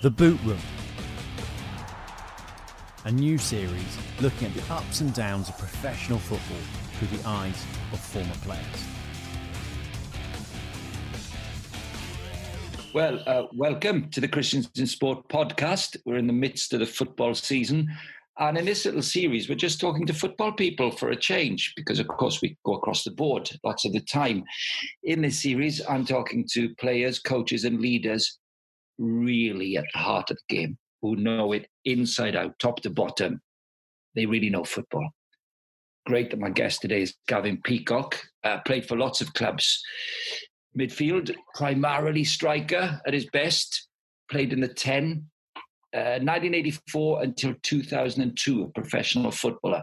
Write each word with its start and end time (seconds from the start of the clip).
The 0.00 0.10
Boot 0.10 0.38
Room. 0.44 0.60
A 3.04 3.10
new 3.10 3.36
series 3.36 3.98
looking 4.20 4.46
at 4.46 4.54
the 4.54 4.72
ups 4.72 5.00
and 5.00 5.12
downs 5.12 5.48
of 5.48 5.58
professional 5.58 6.20
football 6.20 6.62
through 6.92 7.18
the 7.18 7.28
eyes 7.28 7.64
of 7.92 7.98
former 7.98 8.32
players. 8.42 8.64
Well, 12.94 13.20
uh, 13.26 13.48
welcome 13.52 14.08
to 14.10 14.20
the 14.20 14.28
Christians 14.28 14.70
in 14.76 14.86
Sport 14.86 15.26
podcast. 15.28 15.96
We're 16.04 16.18
in 16.18 16.28
the 16.28 16.32
midst 16.32 16.72
of 16.74 16.78
the 16.78 16.86
football 16.86 17.34
season. 17.34 17.88
And 18.38 18.56
in 18.56 18.66
this 18.66 18.84
little 18.84 19.02
series, 19.02 19.48
we're 19.48 19.56
just 19.56 19.80
talking 19.80 20.06
to 20.06 20.14
football 20.14 20.52
people 20.52 20.92
for 20.92 21.10
a 21.10 21.16
change 21.16 21.72
because, 21.74 21.98
of 21.98 22.06
course, 22.06 22.40
we 22.40 22.56
go 22.64 22.74
across 22.74 23.02
the 23.02 23.10
board 23.10 23.50
lots 23.64 23.84
of 23.84 23.92
the 23.92 24.00
time. 24.00 24.44
In 25.02 25.22
this 25.22 25.42
series, 25.42 25.82
I'm 25.88 26.06
talking 26.06 26.46
to 26.52 26.72
players, 26.76 27.18
coaches, 27.18 27.64
and 27.64 27.80
leaders 27.80 28.38
really 28.98 29.76
at 29.76 29.84
the 29.92 29.98
heart 29.98 30.30
of 30.30 30.38
the 30.48 30.56
game, 30.56 30.78
who 31.02 31.16
know 31.16 31.52
it 31.52 31.68
inside 31.84 32.36
out, 32.36 32.58
top 32.58 32.80
to 32.80 32.90
bottom. 32.90 33.40
They 34.14 34.26
really 34.26 34.50
know 34.50 34.64
football. 34.64 35.08
Great 36.06 36.30
that 36.30 36.40
my 36.40 36.50
guest 36.50 36.80
today 36.80 37.02
is 37.02 37.14
Gavin 37.26 37.60
Peacock, 37.62 38.20
uh, 38.44 38.58
played 38.66 38.86
for 38.86 38.96
lots 38.96 39.20
of 39.20 39.34
clubs. 39.34 39.82
Midfield, 40.78 41.34
primarily 41.54 42.24
striker 42.24 43.00
at 43.06 43.14
his 43.14 43.26
best, 43.32 43.88
played 44.30 44.52
in 44.52 44.60
the 44.60 44.68
10, 44.68 45.24
uh, 45.94 46.20
1984 46.20 47.22
until 47.22 47.54
2002, 47.62 48.62
a 48.62 48.68
professional 48.68 49.30
footballer, 49.30 49.82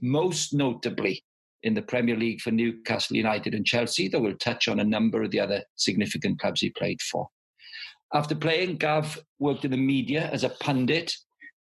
most 0.00 0.54
notably 0.54 1.22
in 1.62 1.74
the 1.74 1.82
Premier 1.82 2.16
League 2.16 2.40
for 2.40 2.50
Newcastle 2.50 3.16
United 3.16 3.54
and 3.54 3.66
Chelsea, 3.66 4.08
though 4.08 4.20
we'll 4.20 4.36
touch 4.36 4.68
on 4.68 4.80
a 4.80 4.84
number 4.84 5.22
of 5.22 5.30
the 5.30 5.40
other 5.40 5.62
significant 5.76 6.38
clubs 6.38 6.60
he 6.60 6.70
played 6.70 7.00
for. 7.02 7.28
After 8.14 8.34
playing, 8.34 8.76
Gav 8.76 9.18
worked 9.38 9.64
in 9.64 9.70
the 9.70 9.76
media 9.76 10.28
as 10.32 10.44
a 10.44 10.50
pundit, 10.50 11.14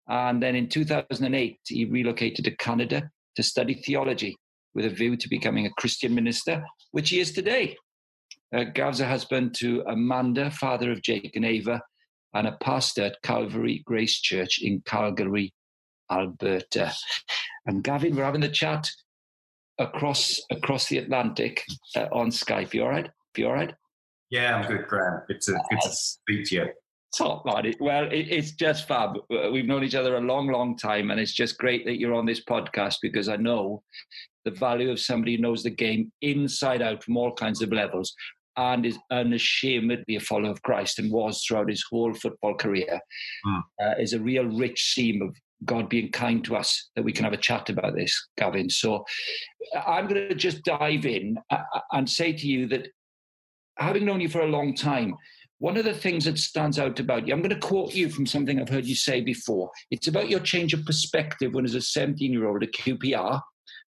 and 0.08 0.44
then 0.44 0.56
in 0.56 0.68
2008, 0.68 1.60
he 1.66 1.86
relocated 1.86 2.46
to 2.46 2.56
Canada 2.58 3.10
to 3.36 3.44
study 3.44 3.76
theology 3.76 4.36
with 4.76 4.86
a 4.86 4.90
view 4.90 5.16
to 5.16 5.30
becoming 5.30 5.66
a 5.66 5.74
Christian 5.78 6.14
minister, 6.14 6.64
which 6.92 7.10
he 7.10 7.20
is 7.20 7.32
today. 7.32 7.78
Uh, 8.54 8.66
Gav's 8.66 9.00
a 9.00 9.08
husband 9.08 9.56
to 9.56 9.84
Amanda, 9.88 10.52
father 10.52 10.92
of 10.92 11.02
Jake 11.02 11.36
and 11.36 11.46
Ava, 11.46 11.82
and 12.34 12.48
a 12.48 12.58
pastor 12.62 13.04
at 13.04 13.22
Calvary 13.22 13.82
Grace 13.86 14.20
Church 14.20 14.60
in 14.62 14.82
Calgary, 14.86 15.54
Alberta. 16.12 16.94
And 17.66 17.84
Gavin, 17.84 18.16
we're 18.16 18.26
having 18.26 18.42
the 18.42 18.50
chat 18.50 18.90
across 19.80 20.40
across 20.52 20.88
the 20.88 20.98
Atlantic 21.00 21.64
uh, 21.96 22.08
on 22.12 22.30
Skype. 22.30 22.74
You 22.74 22.84
all 22.84 22.90
right? 22.90 23.10
You 23.38 23.48
all 23.48 23.54
right? 23.54 23.74
Yeah, 24.34 24.56
I'm 24.56 24.68
good, 24.68 24.88
Graham. 24.88 25.22
Good 25.28 25.42
to, 25.42 25.52
good 25.70 25.80
to 25.84 25.92
speak 25.92 26.50
to 26.50 26.56
you. 26.56 26.66
Top 27.16 27.46
man. 27.46 27.72
Well, 27.80 28.06
it, 28.06 28.30
it's 28.32 28.54
just 28.54 28.88
fab. 28.88 29.12
We've 29.30 29.68
known 29.68 29.84
each 29.84 29.94
other 29.94 30.16
a 30.16 30.22
long, 30.22 30.48
long 30.48 30.76
time, 30.76 31.12
and 31.12 31.20
it's 31.20 31.34
just 31.34 31.60
great 31.60 31.86
that 31.86 32.00
you're 32.00 32.16
on 32.16 32.26
this 32.26 32.44
podcast 32.44 32.96
because 33.04 33.30
I 33.30 33.36
know 33.36 33.84
the 34.44 34.50
value 34.50 34.90
of 34.90 35.00
somebody 35.00 35.36
who 35.36 35.44
knows 35.44 35.62
the 35.62 35.70
game 35.70 36.12
inside 36.24 36.82
out 36.82 37.04
from 37.04 37.16
all 37.16 37.32
kinds 37.32 37.62
of 37.62 37.72
levels 37.72 38.12
and 38.58 38.88
is 38.88 38.98
unashamedly 39.12 40.16
a 40.16 40.20
follower 40.20 40.50
of 40.50 40.64
Christ 40.64 40.98
and 40.98 41.12
was 41.12 41.44
throughout 41.44 41.70
his 41.70 41.86
whole 41.88 42.16
football 42.16 42.56
career. 42.56 43.00
Mm. 43.46 43.62
Uh, 43.84 43.94
is 44.00 44.14
a 44.14 44.20
real 44.20 44.46
rich 44.46 44.96
seam 44.96 45.22
of 45.22 45.36
God 45.64 45.90
being 45.90 46.12
kind 46.12 46.44
to 46.46 46.56
us 46.56 46.90
that 46.96 47.04
we 47.04 47.12
can 47.12 47.24
have 47.24 47.34
a 47.34 47.38
chat 47.38 47.70
about 47.70 47.94
this, 47.94 48.30
Gavin. 48.36 48.72
So 48.72 49.06
I'm 49.86 50.08
going 50.08 50.28
to 50.28 50.34
just 50.34 50.64
dive 50.64 51.06
in 51.06 51.38
uh, 51.52 51.60
and 51.92 52.10
say 52.10 52.34
to 52.34 52.48
you 52.48 52.68
that 52.70 52.88
having 53.78 54.06
known 54.06 54.22
you 54.22 54.30
for 54.30 54.42
a 54.42 54.48
long 54.48 54.74
time, 54.74 55.16
one 55.60 55.78
of 55.78 55.86
the 55.86 55.94
things 55.94 56.26
that 56.26 56.38
stands 56.38 56.78
out 56.78 57.00
about 57.00 57.26
you, 57.26 57.34
I'm 57.34 57.42
going 57.42 57.50
to 57.50 57.68
quote 57.68 57.94
you 57.94 58.10
from 58.10 58.26
something 58.26 58.60
I've 58.60 58.70
heard 58.70 58.86
you 58.86 58.96
say 58.96 59.22
before. 59.22 59.72
It's 59.92 60.08
about 60.08 60.30
your 60.30 60.42
change 60.42 60.74
of 60.74 60.86
perspective 60.86 61.54
when, 61.54 61.66
as 61.66 61.76
a 61.76 61.82
17 61.82 62.32
year 62.32 62.48
old 62.48 62.64
at 62.64 62.74
QPR, 62.74 63.40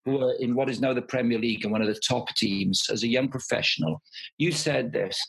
who 0.06 0.20
were 0.20 0.36
in 0.40 0.56
what 0.56 0.70
is 0.70 0.80
now 0.80 0.94
the 0.94 1.02
Premier 1.02 1.40
League 1.40 1.64
and 1.64 1.72
one 1.72 1.82
of 1.82 1.88
the 1.88 2.00
top 2.08 2.30
teams, 2.36 2.88
as 2.90 3.04
a 3.04 3.08
young 3.08 3.28
professional, 3.28 4.02
you 4.38 4.52
said 4.52 4.94
this. 4.94 5.20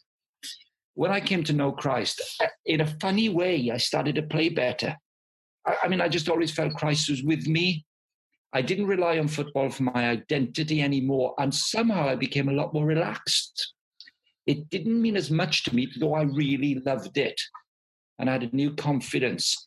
When 0.95 1.11
I 1.11 1.21
came 1.21 1.43
to 1.45 1.53
know 1.53 1.73
Christ, 1.73 2.23
in 2.65 2.81
a 2.81 2.95
funny 3.01 3.29
way, 3.29 3.71
I 3.73 3.77
started 3.77 4.15
to 4.15 4.23
play 4.23 4.49
better. 4.49 4.97
I, 5.67 5.77
I 5.85 5.89
mean, 5.89 6.01
I 6.01 6.09
just 6.09 6.29
always 6.29 6.53
felt 6.53 6.75
Christ 6.75 7.11
was 7.11 7.23
with 7.23 7.47
me. 7.47 7.85
I 8.53 8.63
didn't 8.63 8.87
rely 8.87 9.19
on 9.19 9.29
football 9.29 9.69
for 9.69 9.83
my 9.83 10.11
identity 10.11 10.81
anymore. 10.81 11.35
And 11.39 11.55
somehow 11.55 12.09
I 12.09 12.15
became 12.15 12.49
a 12.49 12.55
lot 12.55 12.73
more 12.73 12.87
relaxed. 12.87 13.75
It 14.47 14.71
didn't 14.71 15.01
mean 15.01 15.17
as 15.17 15.31
much 15.31 15.65
to 15.65 15.75
me, 15.75 15.89
though 15.99 16.15
I 16.15 16.23
really 16.23 16.77
loved 16.87 17.19
it. 17.19 17.41
And 18.19 18.31
I 18.31 18.35
had 18.35 18.45
a 18.45 18.57
new 18.57 18.75
confidence. 18.75 19.67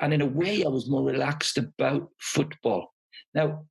And 0.00 0.12
in 0.12 0.20
a 0.20 0.26
way, 0.26 0.64
I 0.64 0.68
was 0.68 0.90
more 0.90 1.04
relaxed 1.04 1.58
about 1.58 2.10
football. 2.20 2.92
Now, 3.34 3.64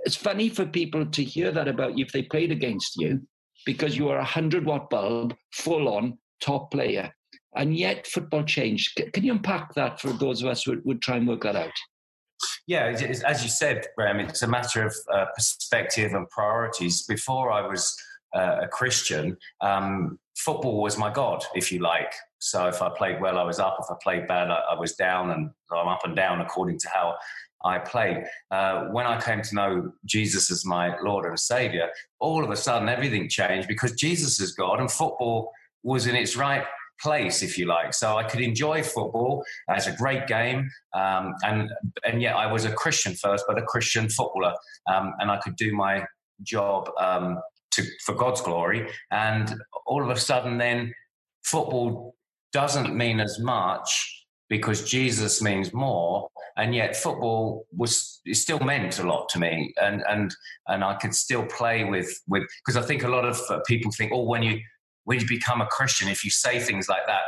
it's 0.00 0.16
funny 0.16 0.48
for 0.48 0.66
people 0.66 1.06
to 1.06 1.24
hear 1.24 1.52
that 1.52 1.68
about 1.68 1.96
you 1.96 2.04
if 2.04 2.12
they 2.12 2.22
played 2.22 2.50
against 2.50 2.96
you 2.96 3.22
because 3.64 3.96
you 3.96 4.08
are 4.08 4.16
a 4.16 4.30
100 4.34 4.66
watt 4.66 4.90
bulb, 4.90 5.34
full 5.52 5.88
on 5.88 6.18
top 6.40 6.72
player. 6.72 7.12
And 7.54 7.76
yet 7.76 8.06
football 8.06 8.42
changed. 8.44 9.00
Can 9.12 9.24
you 9.24 9.32
unpack 9.32 9.74
that 9.74 10.00
for 10.00 10.08
those 10.12 10.42
of 10.42 10.48
us 10.48 10.64
who 10.64 10.80
would 10.84 11.02
try 11.02 11.16
and 11.16 11.28
work 11.28 11.42
that 11.42 11.56
out? 11.56 11.72
Yeah, 12.66 12.86
as 13.26 13.42
you 13.42 13.48
said, 13.48 13.86
Graham, 13.96 14.20
it's 14.20 14.42
a 14.42 14.46
matter 14.48 14.84
of 14.84 14.96
uh, 15.12 15.26
perspective 15.34 16.12
and 16.12 16.28
priorities. 16.30 17.04
Before 17.04 17.50
I 17.52 17.66
was 17.66 17.94
uh, 18.34 18.60
a 18.62 18.68
Christian, 18.68 19.36
um, 19.60 20.18
football 20.36 20.82
was 20.82 20.98
my 20.98 21.12
God, 21.12 21.44
if 21.54 21.70
you 21.70 21.80
like. 21.80 22.12
So 22.38 22.66
if 22.66 22.82
I 22.82 22.90
played 22.90 23.20
well, 23.20 23.38
I 23.38 23.44
was 23.44 23.58
up. 23.58 23.76
If 23.80 23.90
I 23.90 23.94
played 24.02 24.26
bad, 24.26 24.50
I, 24.50 24.60
I 24.72 24.78
was 24.78 24.94
down, 24.94 25.30
and 25.30 25.50
I'm 25.70 25.88
up 25.88 26.04
and 26.04 26.16
down 26.16 26.40
according 26.40 26.78
to 26.80 26.88
how 26.92 27.14
I 27.64 27.78
played. 27.78 28.24
Uh, 28.50 28.86
when 28.86 29.06
I 29.06 29.20
came 29.20 29.42
to 29.42 29.54
know 29.54 29.92
Jesus 30.04 30.50
as 30.50 30.64
my 30.64 30.98
Lord 31.00 31.26
and 31.26 31.38
Savior, 31.38 31.88
all 32.18 32.42
of 32.42 32.50
a 32.50 32.56
sudden 32.56 32.88
everything 32.88 33.28
changed 33.28 33.68
because 33.68 33.92
Jesus 33.92 34.40
is 34.40 34.52
God 34.54 34.80
and 34.80 34.90
football 34.90 35.52
was 35.82 36.06
in 36.06 36.16
its 36.16 36.36
right 36.36 36.64
place, 37.00 37.42
if 37.42 37.58
you 37.58 37.66
like. 37.66 37.94
So 37.94 38.16
I 38.16 38.24
could 38.24 38.40
enjoy 38.40 38.82
football 38.82 39.44
as 39.68 39.86
a 39.86 39.92
great 39.92 40.26
game, 40.26 40.70
um, 40.94 41.34
and 41.44 41.70
and 42.04 42.22
yet 42.22 42.36
I 42.36 42.50
was 42.50 42.64
a 42.64 42.72
Christian 42.72 43.14
first, 43.14 43.44
but 43.46 43.58
a 43.58 43.62
Christian 43.62 44.08
footballer, 44.08 44.54
um, 44.92 45.12
and 45.18 45.30
I 45.30 45.38
could 45.38 45.56
do 45.56 45.74
my 45.74 46.04
job 46.42 46.90
um, 46.98 47.40
to 47.72 47.84
for 48.04 48.14
God's 48.14 48.40
glory. 48.40 48.88
And 49.10 49.54
all 49.86 50.02
of 50.02 50.10
a 50.10 50.20
sudden, 50.20 50.58
then 50.58 50.94
football 51.44 52.14
doesn't 52.52 52.94
mean 52.96 53.20
as 53.20 53.38
much 53.38 54.26
because 54.48 54.88
Jesus 54.88 55.40
means 55.40 55.72
more, 55.72 56.28
and 56.58 56.74
yet 56.74 56.94
football 56.94 57.66
was 57.74 58.20
still 58.32 58.60
meant 58.60 58.98
a 58.98 59.02
lot 59.02 59.28
to 59.30 59.38
me, 59.38 59.72
and 59.80 60.02
and 60.08 60.34
and 60.68 60.84
I 60.84 60.94
could 60.94 61.14
still 61.14 61.46
play 61.46 61.84
with 61.84 62.20
with 62.28 62.44
because 62.64 62.82
I 62.82 62.86
think 62.86 63.02
a 63.02 63.08
lot 63.08 63.24
of 63.24 63.40
uh, 63.48 63.60
people 63.66 63.90
think, 63.90 64.12
oh, 64.12 64.24
when 64.24 64.42
you 64.42 64.60
when 65.04 65.18
you 65.18 65.26
become 65.26 65.60
a 65.60 65.66
Christian, 65.66 66.08
if 66.08 66.24
you 66.24 66.30
say 66.30 66.60
things 66.60 66.88
like 66.88 67.06
that, 67.06 67.22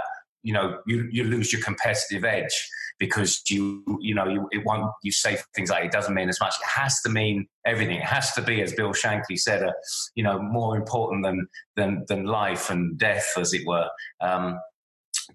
you 0.44 0.53
know, 0.53 0.78
you 0.87 1.09
you 1.10 1.25
lose 1.25 1.53
your 1.53 1.62
competitive 1.62 2.25
edge 2.25 2.69
because 3.00 3.43
you 3.49 3.82
you 4.00 4.15
know 4.15 4.28
you 4.28 4.47
it 4.53 4.65
won't 4.65 4.93
you 5.03 5.10
say 5.10 5.37
things 5.56 5.71
like 5.71 5.84
it 5.84 5.91
doesn't 5.91 6.15
mean 6.15 6.28
as 6.28 6.38
much. 6.38 6.55
It 6.60 6.66
has 6.66 7.00
to 7.03 7.10
mean 7.10 7.49
everything. 7.66 7.97
It 7.97 8.05
has 8.05 8.32
to 8.34 8.43
be, 8.43 8.62
as 8.62 8.72
Bill 8.75 8.93
Shankly 8.93 9.38
said, 9.38 9.62
a, 9.62 9.72
you 10.15 10.22
know, 10.22 10.38
more 10.38 10.77
important 10.77 11.25
than 11.25 11.49
than 11.77 12.05
than 12.09 12.25
life 12.27 12.71
and 12.71 12.97
death, 12.97 13.27
as 13.37 13.53
it 13.55 13.66
were. 13.66 13.88
Um, 14.21 14.60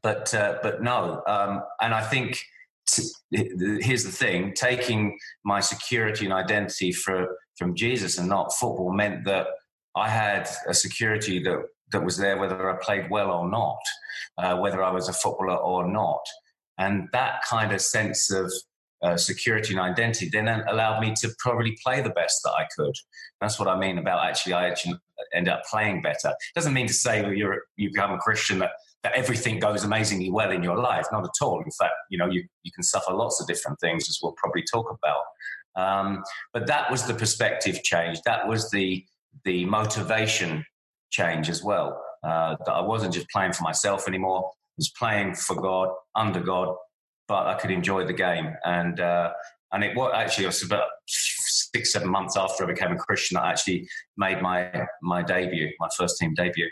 but 0.04 0.34
uh, 0.34 0.60
but 0.62 0.82
no, 0.82 1.22
um, 1.28 1.64
and 1.82 1.94
I 1.94 2.02
think 2.02 2.40
t- 2.88 3.10
here's 3.32 4.04
the 4.04 4.12
thing: 4.12 4.54
taking 4.54 5.18
my 5.44 5.60
security 5.60 6.26
and 6.26 6.34
identity 6.34 6.92
for, 6.92 7.36
from 7.58 7.76
Jesus 7.76 8.20
and 8.20 8.30
not 8.30 8.54
football 8.54 8.94
meant 8.94 9.26
that 9.26 9.48
I 9.96 10.08
had 10.08 10.48
a 10.68 10.74
security 10.74 11.42
that 11.44 11.64
that 11.92 12.04
was 12.04 12.18
there 12.18 12.38
whether 12.38 12.70
I 12.70 12.78
played 12.82 13.10
well 13.10 13.32
or 13.32 13.50
not, 13.50 13.80
uh, 14.38 14.58
whether 14.58 14.84
I 14.84 14.92
was 14.92 15.10
a 15.10 15.14
footballer 15.14 15.58
or 15.58 15.88
not, 15.88 16.22
and 16.78 17.08
that 17.14 17.44
kind 17.50 17.72
of 17.72 17.82
sense 17.82 18.32
of 18.32 18.52
uh, 19.02 19.16
security 19.16 19.74
and 19.74 19.80
identity 19.80 20.30
then 20.30 20.48
allowed 20.68 21.00
me 21.00 21.14
to 21.22 21.30
probably 21.40 21.78
play 21.84 22.02
the 22.02 22.10
best 22.10 22.42
that 22.44 22.52
I 22.52 22.66
could. 22.76 22.94
That's 23.40 23.58
what 23.58 23.70
I 23.70 23.80
mean 23.80 23.98
about 23.98 24.28
actually 24.28 24.54
I 24.54 24.68
actually 24.68 24.96
end 25.34 25.48
up 25.48 25.64
playing 25.70 26.02
better. 26.02 26.34
Doesn't 26.56 26.74
mean 26.74 26.88
to 26.88 26.94
say 26.94 27.22
that 27.22 27.38
you're 27.38 27.64
you 27.76 27.90
become 27.92 28.12
a 28.12 28.18
Christian 28.18 28.60
that 28.60 28.72
that 29.04 29.14
everything 29.14 29.60
goes 29.60 29.84
amazingly 29.84 30.30
well 30.30 30.52
in 30.52 30.62
your 30.62 30.78
life. 30.78 31.06
Not 31.12 31.24
at 31.24 31.32
all. 31.42 31.62
In 31.64 31.72
fact, 31.72 31.94
you 32.10 32.18
know, 32.18 32.28
you, 32.28 32.44
you 32.64 32.72
can 32.72 32.84
suffer 32.84 33.14
lots 33.14 33.40
of 33.40 33.48
different 33.48 33.80
things, 33.80 34.10
as 34.10 34.20
we'll 34.22 34.34
probably 34.34 34.64
talk 34.70 34.88
about. 34.92 35.24
Um, 35.82 36.24
but 36.52 36.68
that 36.68 36.92
was 36.92 37.08
the 37.08 37.14
perspective 37.14 37.82
change. 37.84 38.22
That 38.26 38.48
was 38.48 38.70
the 38.72 39.06
the 39.46 39.66
motivation 39.66 40.66
change 41.10 41.50
as 41.50 41.64
well. 41.64 42.02
Uh, 42.24 42.56
that 42.66 42.72
I 42.74 42.82
wasn't 42.82 43.14
just 43.14 43.30
playing 43.30 43.54
for 43.54 43.64
myself 43.64 44.08
anymore. 44.08 44.44
I 44.46 44.52
was 44.78 44.92
playing 44.98 45.36
for 45.36 45.56
God, 45.56 45.90
under 46.16 46.42
God, 46.42 46.76
but 47.28 47.48
I 47.48 47.56
could 47.56 47.72
enjoy 47.72 48.06
the 48.06 48.14
game. 48.14 48.54
And 48.66 49.00
uh, 49.00 49.32
and 49.72 49.84
it 49.84 49.96
was 49.96 50.12
actually 50.16 50.46
it 50.46 50.48
was 50.48 50.64
about 50.64 50.88
six 51.08 51.94
seven 51.94 52.10
months 52.10 52.36
after 52.36 52.64
I 52.64 52.68
became 52.68 52.92
a 52.92 52.98
Christian. 52.98 53.38
I 53.38 53.52
actually 53.52 53.88
made 54.18 54.42
my 54.42 54.86
my 55.02 55.22
debut, 55.22 55.72
my 55.80 55.90
first 55.98 56.18
team 56.18 56.34
debut. 56.34 56.70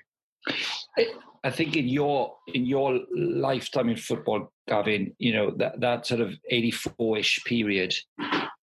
I 1.44 1.52
think 1.52 1.78
in 1.78 1.88
your 1.88 2.36
in 2.54 2.66
your 2.66 3.00
lifetime 3.16 3.90
in 3.90 3.98
football, 3.98 4.52
Gavin, 4.68 5.16
you 5.20 5.34
know 5.34 5.52
that 5.58 5.80
that 5.80 6.06
sort 6.06 6.22
of 6.22 6.34
eighty 6.50 6.72
four 6.72 7.18
ish 7.18 7.44
period, 7.46 7.94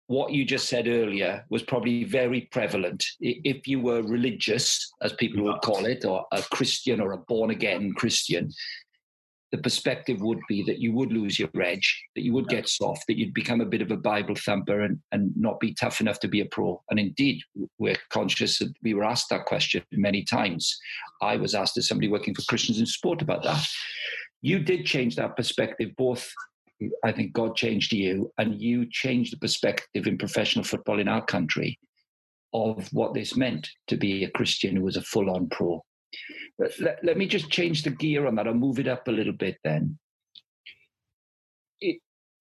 what 0.07 0.33
you 0.33 0.43
just 0.43 0.67
said 0.67 0.87
earlier 0.87 1.45
was 1.49 1.63
probably 1.63 2.03
very 2.03 2.41
prevalent. 2.51 3.05
If 3.19 3.67
you 3.67 3.79
were 3.79 4.01
religious, 4.01 4.91
as 5.01 5.13
people 5.13 5.43
would 5.43 5.61
call 5.61 5.85
it, 5.85 6.03
or 6.03 6.25
a 6.31 6.41
Christian 6.41 6.99
or 6.99 7.13
a 7.13 7.17
born 7.17 7.51
again 7.51 7.93
Christian, 7.93 8.51
the 9.51 9.57
perspective 9.57 10.21
would 10.21 10.39
be 10.47 10.63
that 10.63 10.79
you 10.79 10.93
would 10.93 11.11
lose 11.11 11.37
your 11.37 11.49
edge, 11.61 12.03
that 12.15 12.23
you 12.23 12.31
would 12.33 12.47
get 12.47 12.69
soft, 12.69 13.03
that 13.07 13.17
you'd 13.17 13.33
become 13.33 13.59
a 13.59 13.65
bit 13.65 13.81
of 13.81 13.91
a 13.91 13.97
Bible 13.97 14.35
thumper 14.35 14.81
and, 14.81 14.99
and 15.11 15.31
not 15.35 15.59
be 15.59 15.73
tough 15.73 15.99
enough 15.99 16.19
to 16.21 16.29
be 16.29 16.39
a 16.39 16.45
pro. 16.45 16.81
And 16.89 16.99
indeed, 16.99 17.41
we're 17.77 17.97
conscious 18.09 18.59
that 18.59 18.73
we 18.81 18.93
were 18.93 19.03
asked 19.03 19.29
that 19.29 19.45
question 19.45 19.83
many 19.91 20.23
times. 20.23 20.79
I 21.21 21.35
was 21.35 21.53
asked 21.53 21.77
as 21.77 21.87
somebody 21.87 22.07
working 22.07 22.33
for 22.33 22.43
Christians 22.43 22.79
in 22.79 22.85
sport 22.85 23.21
about 23.21 23.43
that. 23.43 23.65
You 24.41 24.59
did 24.59 24.85
change 24.85 25.17
that 25.17 25.35
perspective, 25.35 25.91
both 25.97 26.31
I 27.03 27.11
think 27.11 27.33
God 27.33 27.55
changed 27.55 27.93
you, 27.93 28.31
and 28.37 28.61
you 28.61 28.87
changed 28.89 29.33
the 29.33 29.37
perspective 29.37 30.07
in 30.07 30.17
professional 30.17 30.65
football 30.65 30.99
in 30.99 31.07
our 31.07 31.23
country 31.23 31.77
of 32.53 32.87
what 32.91 33.13
this 33.13 33.35
meant 33.35 33.69
to 33.87 33.97
be 33.97 34.23
a 34.23 34.31
Christian 34.31 34.75
who 34.75 34.83
was 34.83 34.97
a 34.97 35.01
full 35.01 35.29
on 35.29 35.47
pro. 35.49 35.83
Let, 36.59 37.03
let 37.03 37.17
me 37.17 37.25
just 37.25 37.49
change 37.49 37.83
the 37.83 37.91
gear 37.91 38.27
on 38.27 38.35
that. 38.35 38.47
I'll 38.47 38.53
move 38.53 38.79
it 38.79 38.87
up 38.87 39.07
a 39.07 39.11
little 39.11 39.33
bit 39.33 39.57
then. 39.63 39.97
It, 41.79 41.99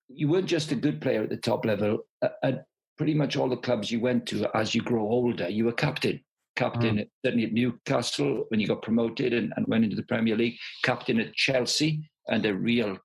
you 0.08 0.28
weren't 0.28 0.46
just 0.46 0.72
a 0.72 0.76
good 0.76 1.00
player 1.00 1.22
at 1.22 1.30
the 1.30 1.36
top 1.36 1.64
level. 1.64 2.06
At 2.42 2.64
pretty 2.98 3.14
much 3.14 3.36
all 3.36 3.48
the 3.48 3.56
clubs 3.56 3.90
you 3.90 4.00
went 4.00 4.26
to 4.26 4.46
as 4.54 4.74
you 4.74 4.82
grow 4.82 5.02
older, 5.02 5.48
you 5.48 5.64
were 5.64 5.72
captain. 5.72 6.20
Captain, 6.56 6.96
mm. 6.96 7.08
certainly 7.24 7.46
at 7.46 7.52
Newcastle 7.52 8.44
when 8.48 8.60
you 8.60 8.66
got 8.66 8.82
promoted 8.82 9.32
and, 9.32 9.52
and 9.56 9.66
went 9.68 9.84
into 9.84 9.96
the 9.96 10.02
Premier 10.02 10.36
League, 10.36 10.58
captain 10.82 11.18
at 11.20 11.32
Chelsea, 11.32 12.02
and 12.28 12.44
a 12.44 12.54
real 12.54 12.98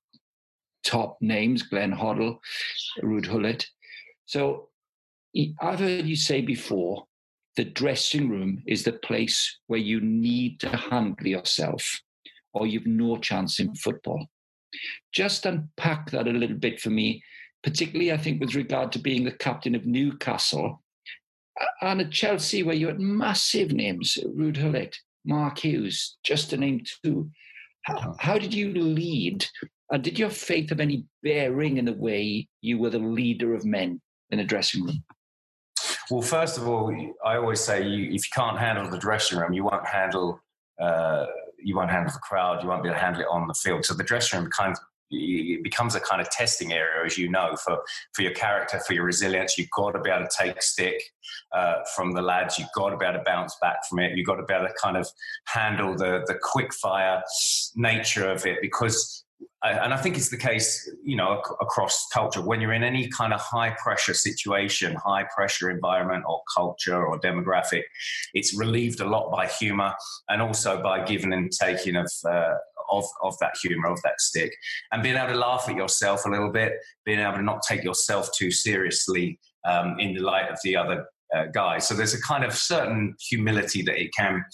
top 0.86 1.18
names, 1.20 1.62
Glenn 1.62 1.92
Hoddle, 1.92 2.38
Ruud 3.02 3.28
Gullit. 3.28 3.66
So 4.26 4.68
I've 5.60 5.80
heard 5.80 6.06
you 6.06 6.16
say 6.16 6.40
before, 6.40 7.04
the 7.56 7.64
dressing 7.64 8.28
room 8.28 8.62
is 8.66 8.84
the 8.84 8.92
place 8.92 9.58
where 9.66 9.80
you 9.80 10.00
need 10.00 10.60
to 10.60 10.68
handle 10.68 11.26
yourself 11.26 12.00
or 12.52 12.66
you've 12.66 12.86
no 12.86 13.16
chance 13.16 13.60
in 13.60 13.74
football. 13.74 14.26
Just 15.12 15.46
unpack 15.46 16.10
that 16.10 16.28
a 16.28 16.32
little 16.32 16.56
bit 16.56 16.80
for 16.80 16.90
me, 16.90 17.22
particularly 17.62 18.12
I 18.12 18.18
think 18.18 18.40
with 18.40 18.54
regard 18.54 18.92
to 18.92 18.98
being 18.98 19.24
the 19.24 19.32
captain 19.32 19.74
of 19.74 19.86
Newcastle 19.86 20.82
and 21.80 22.00
at 22.02 22.10
Chelsea 22.10 22.62
where 22.62 22.74
you 22.74 22.86
had 22.88 23.00
massive 23.00 23.72
names, 23.72 24.18
Ruud 24.36 24.60
Gullit, 24.60 24.96
Mark 25.24 25.58
Hughes, 25.58 26.18
just 26.22 26.50
to 26.50 26.56
name 26.56 26.82
two. 27.02 27.30
How, 27.82 27.96
uh-huh. 27.96 28.14
how 28.18 28.38
did 28.38 28.52
you 28.52 28.72
lead 28.72 29.46
and 29.90 30.02
did 30.02 30.18
your 30.18 30.30
faith 30.30 30.70
have 30.70 30.80
any 30.80 31.04
bearing 31.22 31.76
in 31.76 31.84
the 31.84 31.92
way 31.92 32.48
you 32.60 32.78
were 32.78 32.90
the 32.90 32.98
leader 32.98 33.54
of 33.54 33.64
men 33.64 34.00
in 34.30 34.38
the 34.38 34.44
dressing 34.44 34.84
room? 34.84 35.04
Well, 36.10 36.22
first 36.22 36.58
of 36.58 36.68
all, 36.68 36.94
I 37.24 37.36
always 37.36 37.60
say 37.60 37.86
you, 37.86 38.06
if 38.06 38.26
you 38.26 38.30
can't 38.32 38.58
handle 38.58 38.88
the 38.88 38.98
dressing 38.98 39.38
room, 39.38 39.52
you 39.52 39.64
won't 39.64 39.86
handle 39.86 40.40
uh, 40.80 41.26
you 41.58 41.74
won't 41.74 41.90
handle 41.90 42.12
the 42.12 42.18
crowd. 42.20 42.62
You 42.62 42.68
won't 42.68 42.82
be 42.82 42.88
able 42.88 42.98
to 42.98 43.02
handle 43.02 43.22
it 43.22 43.28
on 43.30 43.46
the 43.48 43.54
field. 43.54 43.84
So 43.84 43.94
the 43.94 44.04
dressing 44.04 44.40
room 44.40 44.50
kind 44.50 44.72
of 44.72 44.78
it 45.10 45.62
becomes 45.62 45.94
a 45.94 46.00
kind 46.00 46.20
of 46.20 46.28
testing 46.30 46.72
area, 46.72 47.04
as 47.04 47.16
you 47.16 47.28
know, 47.28 47.54
for 47.56 47.78
for 48.12 48.22
your 48.22 48.32
character, 48.32 48.80
for 48.80 48.92
your 48.92 49.04
resilience. 49.04 49.56
You've 49.56 49.70
got 49.70 49.92
to 49.92 50.00
be 50.00 50.10
able 50.10 50.26
to 50.26 50.36
take 50.36 50.60
stick 50.62 51.00
uh, 51.52 51.76
from 51.94 52.12
the 52.12 52.22
lads. 52.22 52.58
You've 52.58 52.72
got 52.74 52.90
to 52.90 52.96
be 52.96 53.06
able 53.06 53.18
to 53.18 53.24
bounce 53.24 53.56
back 53.60 53.76
from 53.88 54.00
it. 54.00 54.16
You've 54.16 54.26
got 54.26 54.36
to 54.36 54.44
be 54.44 54.54
able 54.54 54.66
to 54.66 54.74
kind 54.82 54.96
of 54.96 55.08
handle 55.46 55.96
the 55.96 56.24
the 56.26 56.38
quick 56.42 56.74
fire 56.74 57.22
nature 57.76 58.28
of 58.28 58.46
it 58.46 58.58
because 58.60 59.24
and 59.70 59.94
I 59.94 59.96
think 59.96 60.16
it's 60.16 60.28
the 60.28 60.36
case, 60.36 60.90
you 61.02 61.16
know, 61.16 61.40
across 61.60 62.06
culture. 62.12 62.42
When 62.42 62.60
you're 62.60 62.72
in 62.72 62.82
any 62.82 63.08
kind 63.08 63.32
of 63.32 63.40
high 63.40 63.70
pressure 63.70 64.14
situation, 64.14 64.94
high 64.94 65.24
pressure 65.34 65.70
environment 65.70 66.24
or 66.28 66.42
culture 66.54 67.04
or 67.04 67.18
demographic, 67.18 67.82
it's 68.34 68.54
relieved 68.58 69.00
a 69.00 69.04
lot 69.04 69.30
by 69.30 69.46
humor 69.46 69.94
and 70.28 70.42
also 70.42 70.82
by 70.82 71.04
giving 71.04 71.32
and 71.32 71.50
taking 71.50 71.96
of 71.96 72.10
uh, 72.28 72.54
of 72.90 73.04
of 73.22 73.38
that 73.40 73.54
humor, 73.62 73.88
of 73.88 74.00
that 74.02 74.20
stick, 74.20 74.54
and 74.92 75.02
being 75.02 75.16
able 75.16 75.28
to 75.28 75.38
laugh 75.38 75.68
at 75.68 75.76
yourself 75.76 76.26
a 76.26 76.28
little 76.28 76.52
bit, 76.52 76.74
being 77.04 77.20
able 77.20 77.36
to 77.36 77.42
not 77.42 77.62
take 77.66 77.82
yourself 77.82 78.30
too 78.36 78.50
seriously 78.50 79.38
um, 79.64 79.96
in 79.98 80.14
the 80.14 80.20
light 80.20 80.50
of 80.50 80.58
the 80.64 80.76
other 80.76 81.06
uh, 81.34 81.46
guys. 81.46 81.86
So 81.86 81.94
there's 81.94 82.14
a 82.14 82.20
kind 82.20 82.44
of 82.44 82.54
certain 82.54 83.14
humility 83.20 83.82
that 83.82 84.00
it 84.00 84.10
can 84.14 84.44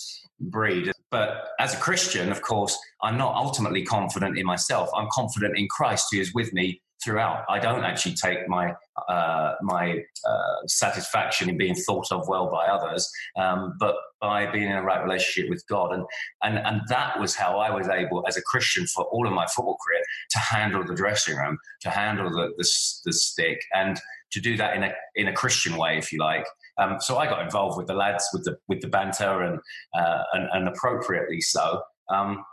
breed. 0.41 0.92
But 1.13 1.49
as 1.61 1.75
a 1.75 1.77
Christian, 1.77 2.33
of 2.33 2.41
course, 2.41 2.77
I'm 3.03 3.19
not 3.19 3.37
ultimately 3.37 3.85
confident 3.85 4.39
in 4.39 4.47
myself. 4.47 4.89
I'm 4.97 5.09
confident 5.13 5.59
in 5.59 5.69
Christ 5.69 6.09
who 6.11 6.19
is 6.19 6.33
with 6.33 6.55
me 6.55 6.81
throughout. 7.05 7.45
I 7.51 7.59
don't 7.59 7.85
actually 7.85 8.15
take 8.15 8.49
my 8.49 8.73
uh, 9.09 9.55
my 9.61 9.99
uh, 10.27 10.67
satisfaction 10.67 11.51
in 11.51 11.59
being 11.59 11.75
thought 11.75 12.11
of 12.11 12.29
well 12.29 12.51
by 12.51 12.67
others, 12.67 13.11
um, 13.37 13.75
but 13.79 13.95
by 14.23 14.51
being 14.51 14.71
in 14.71 14.77
a 14.77 14.83
right 14.83 15.03
relationship 15.03 15.51
with 15.51 15.63
God. 15.69 15.93
And 15.93 16.05
and 16.43 16.59
and 16.59 16.81
that 16.89 17.21
was 17.21 17.35
how 17.35 17.59
I 17.59 17.71
was 17.71 17.89
able, 17.89 18.25
as 18.27 18.39
a 18.39 18.43
Christian, 18.43 18.87
for 18.87 19.05
all 19.05 19.27
of 19.27 19.35
my 19.35 19.47
football 19.47 19.77
career, 19.87 20.03
to 20.31 20.39
handle 20.39 20.83
the 20.83 20.95
dressing 20.95 21.37
room, 21.37 21.59
to 21.83 21.91
handle 21.91 22.31
the 22.31 22.55
the, 22.57 22.69
the 23.05 23.13
stick, 23.13 23.61
and 23.75 24.01
to 24.31 24.41
do 24.41 24.57
that 24.57 24.77
in 24.77 24.83
a 24.83 24.93
in 25.15 25.29
a 25.29 25.33
Christian 25.33 25.77
way, 25.77 25.99
if 25.99 26.11
you 26.11 26.19
like. 26.19 26.47
Um, 26.79 26.97
so 27.01 27.19
I 27.19 27.27
got 27.27 27.43
involved 27.43 27.77
with 27.77 27.87
the 27.87 27.95
lads, 27.95 28.29
with 28.33 28.45
the 28.45 28.57
with 28.69 28.81
the 28.81 28.89
banter, 28.89 29.43
and 29.43 29.59
uh, 29.95 30.23
and, 30.33 30.49
and, 30.53 30.69
appropriately 30.69 31.41
so. 31.41 31.83
Um, 32.11 32.45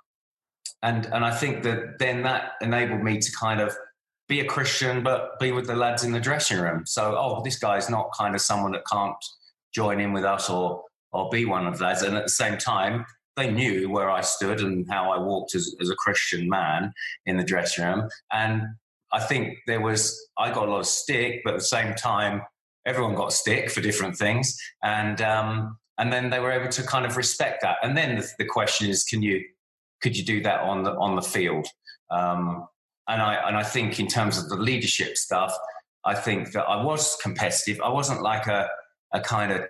and 0.83 1.05
and 1.07 1.25
I 1.25 1.31
think 1.31 1.63
that 1.63 1.99
then 1.99 2.23
that 2.23 2.51
enabled 2.61 3.01
me 3.01 3.19
to 3.19 3.31
kind 3.39 3.61
of 3.61 3.75
be 4.27 4.39
a 4.41 4.45
Christian, 4.45 5.03
but 5.03 5.39
be 5.39 5.51
with 5.51 5.67
the 5.67 5.75
lads 5.75 6.03
in 6.03 6.11
the 6.11 6.19
dressing 6.19 6.59
room. 6.59 6.85
So 6.85 7.15
oh, 7.17 7.41
this 7.43 7.57
guy's 7.57 7.89
not 7.89 8.11
kind 8.17 8.35
of 8.35 8.41
someone 8.41 8.71
that 8.73 8.83
can't 8.91 9.15
join 9.73 9.99
in 9.99 10.13
with 10.13 10.23
us 10.23 10.49
or 10.49 10.83
or 11.11 11.29
be 11.29 11.45
one 11.45 11.65
of 11.65 11.81
lads. 11.81 12.03
And 12.03 12.15
at 12.15 12.23
the 12.23 12.29
same 12.29 12.57
time, 12.57 13.05
they 13.35 13.49
knew 13.49 13.89
where 13.89 14.09
I 14.09 14.21
stood 14.21 14.59
and 14.59 14.85
how 14.89 15.11
I 15.11 15.17
walked 15.17 15.55
as, 15.55 15.75
as 15.81 15.89
a 15.89 15.95
Christian 15.95 16.47
man 16.49 16.91
in 17.25 17.37
the 17.37 17.43
dressing 17.43 17.85
room. 17.85 18.09
And 18.31 18.63
I 19.11 19.19
think 19.19 19.57
there 19.65 19.81
was 19.81 20.29
I 20.37 20.51
got 20.51 20.67
a 20.67 20.71
lot 20.71 20.79
of 20.79 20.85
stick, 20.85 21.41
but 21.43 21.55
at 21.55 21.59
the 21.59 21.65
same 21.65 21.95
time, 21.95 22.41
everyone 22.85 23.15
got 23.15 23.33
stick 23.33 23.69
for 23.69 23.81
different 23.81 24.17
things, 24.17 24.57
and 24.83 25.21
um, 25.21 25.77
and 25.97 26.11
then 26.11 26.29
they 26.29 26.39
were 26.39 26.51
able 26.51 26.69
to 26.69 26.83
kind 26.83 27.05
of 27.05 27.17
respect 27.17 27.61
that. 27.61 27.77
And 27.83 27.97
then 27.97 28.15
the, 28.15 28.27
the 28.39 28.45
question 28.45 28.89
is, 28.89 29.03
can 29.03 29.21
you 29.21 29.43
could 30.01 30.17
you 30.17 30.23
do 30.23 30.41
that 30.43 30.61
on 30.61 30.83
the 30.83 30.91
on 30.95 31.15
the 31.15 31.21
field? 31.21 31.67
Um, 32.09 32.67
and 33.07 33.21
I 33.21 33.35
and 33.47 33.57
I 33.57 33.63
think 33.63 33.99
in 33.99 34.07
terms 34.07 34.37
of 34.37 34.49
the 34.49 34.55
leadership 34.55 35.17
stuff, 35.17 35.53
I 36.05 36.15
think 36.15 36.51
that 36.53 36.63
I 36.63 36.83
was 36.83 37.17
competitive. 37.21 37.81
I 37.81 37.89
wasn't 37.89 38.21
like 38.21 38.47
a 38.47 38.69
a 39.13 39.19
kind 39.19 39.51
of 39.51 39.63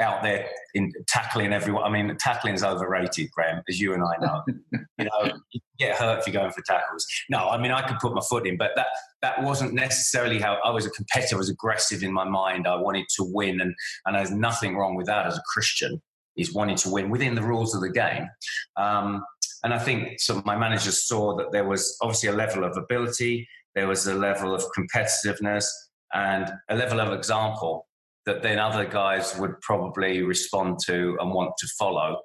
out 0.00 0.22
there 0.22 0.48
in 0.74 0.92
tackling 1.06 1.52
everyone. 1.52 1.84
I 1.84 1.90
mean, 1.90 2.16
tackling 2.18 2.54
is 2.54 2.64
overrated, 2.64 3.30
Graham, 3.30 3.62
as 3.68 3.80
you 3.80 3.94
and 3.94 4.02
I 4.02 4.24
know. 4.24 4.42
you 4.98 5.04
know, 5.04 5.32
you 5.52 5.60
get 5.78 5.96
hurt 5.96 6.20
if 6.20 6.26
you're 6.26 6.40
going 6.40 6.52
for 6.52 6.62
tackles. 6.62 7.06
No, 7.28 7.48
I 7.48 7.60
mean, 7.60 7.72
I 7.72 7.86
could 7.86 7.98
put 7.98 8.14
my 8.14 8.22
foot 8.28 8.46
in, 8.46 8.56
but 8.56 8.72
that 8.76 8.86
that 9.20 9.42
wasn't 9.42 9.74
necessarily 9.74 10.38
how 10.38 10.58
I 10.64 10.70
was 10.70 10.86
a 10.86 10.90
competitor. 10.90 11.36
I 11.36 11.38
was 11.38 11.50
aggressive 11.50 12.02
in 12.02 12.12
my 12.12 12.24
mind. 12.24 12.66
I 12.66 12.76
wanted 12.76 13.06
to 13.16 13.24
win, 13.24 13.60
and 13.60 13.74
and 14.06 14.16
there's 14.16 14.30
nothing 14.30 14.76
wrong 14.76 14.94
with 14.94 15.06
that 15.06 15.26
as 15.26 15.36
a 15.36 15.42
Christian. 15.52 16.00
Is 16.34 16.54
wanting 16.54 16.76
to 16.76 16.88
win 16.88 17.10
within 17.10 17.34
the 17.34 17.42
rules 17.42 17.74
of 17.74 17.82
the 17.82 17.90
game. 17.90 18.26
Um, 18.78 19.22
and 19.64 19.74
I 19.74 19.78
think 19.78 20.18
some 20.18 20.38
of 20.38 20.46
my 20.46 20.56
managers 20.56 21.06
saw 21.06 21.36
that 21.36 21.52
there 21.52 21.64
was 21.64 21.96
obviously 22.00 22.30
a 22.30 22.32
level 22.32 22.64
of 22.64 22.76
ability, 22.76 23.46
there 23.74 23.86
was 23.86 24.06
a 24.06 24.14
level 24.14 24.54
of 24.54 24.64
competitiveness, 24.76 25.66
and 26.14 26.50
a 26.70 26.74
level 26.74 27.00
of 27.00 27.12
example 27.12 27.86
that 28.26 28.42
then 28.42 28.58
other 28.58 28.84
guys 28.84 29.36
would 29.38 29.60
probably 29.60 30.22
respond 30.22 30.78
to 30.86 31.16
and 31.20 31.32
want 31.32 31.52
to 31.58 31.66
follow. 31.78 32.20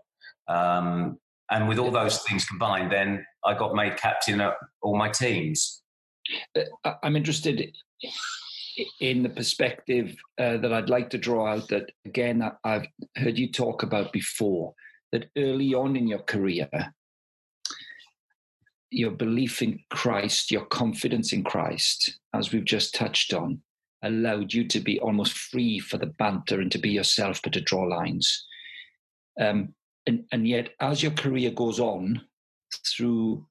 Um, 0.48 1.18
and 1.50 1.68
with 1.68 1.80
all 1.80 1.92
those 1.92 2.22
things 2.24 2.46
combined, 2.46 2.92
then 2.92 3.26
I 3.46 3.54
got 3.54 3.74
made 3.74 3.98
captain 3.98 4.42
at 4.42 4.56
all 4.82 4.98
my 4.98 5.10
teams. 5.10 5.82
Uh, 6.56 6.94
I'm 7.04 7.16
interested 7.16 7.74
in 9.00 9.24
the 9.24 9.30
perspective 9.30 10.16
uh, 10.38 10.58
that 10.58 10.74
I'd 10.74 10.90
like 10.90 11.10
to 11.12 11.18
draw 11.18 11.48
out 11.48 11.68
that, 11.70 11.90
again, 12.06 12.44
I've 12.64 12.88
heard 13.16 13.38
you 13.38 13.52
talk 13.52 13.84
about 13.84 14.12
before, 14.12 14.74
that 15.12 15.30
early 15.38 15.74
on 15.74 15.96
in 15.96 16.08
your 16.08 16.20
career, 16.20 16.70
your 18.92 19.12
belief 19.12 19.62
in 19.62 19.80
Christ, 19.90 20.52
your 20.52 20.66
confidence 20.66 21.34
in 21.34 21.44
Christ, 21.44 22.20
as 22.34 22.52
we've 22.52 22.66
just 22.66 22.94
touched 22.94 23.34
on, 23.34 23.62
allowed 24.04 24.54
you 24.54 24.68
to 24.68 24.80
be 24.80 25.00
almost 25.00 25.34
free 25.34 25.80
for 25.80 25.98
the 25.98 26.06
banter 26.06 26.62
and 26.62 26.72
to 26.72 26.78
be 26.78 26.90
yourself, 26.90 27.42
but 27.44 27.54
to 27.54 27.62
draw 27.62 27.84
lines. 27.84 28.46
Um, 29.40 29.74
and, 30.06 30.24
and 30.32 30.48
yet, 30.48 30.70
as 30.80 31.04
your 31.04 31.12
career 31.12 31.52
goes 31.52 31.80
on 31.80 32.22
through 32.88 33.46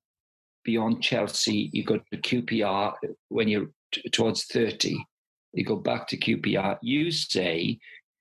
beyond 0.64 1.02
Chelsea, 1.02 1.70
you 1.72 1.84
go 1.84 1.98
to 1.98 2.18
QPR 2.18 2.94
when 3.28 3.48
you're 3.48 3.70
t- 3.92 4.08
towards 4.10 4.44
30, 4.46 4.96
you 5.52 5.64
go 5.64 5.76
back 5.76 6.08
to 6.08 6.16
QPR, 6.16 6.78
you 6.82 7.10
say 7.10 7.78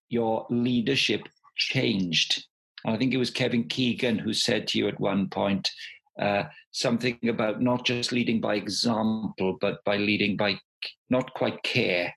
your 0.10 0.46
leadership 0.50 1.27
changed 1.58 2.46
And 2.84 2.94
I 2.94 2.98
think 2.98 3.13
it 3.13 3.17
was 3.17 3.29
Kevin 3.29 3.63
Keegan 3.63 4.20
who 4.20 4.34
said 4.34 4.67
to 4.67 4.77
you 4.77 4.88
at 4.88 5.00
one 5.00 5.29
point 5.29 5.70
uh, 6.22 6.44
something 6.72 7.17
about 7.27 7.62
not 7.62 7.86
just 7.86 8.12
leading 8.12 8.39
by 8.39 8.55
example, 8.55 9.58
but 9.60 9.84
by 9.84 9.98
leading 9.98 10.38
by 10.38 10.60
not 11.09 11.33
quite 11.33 11.62
care. 11.63 12.13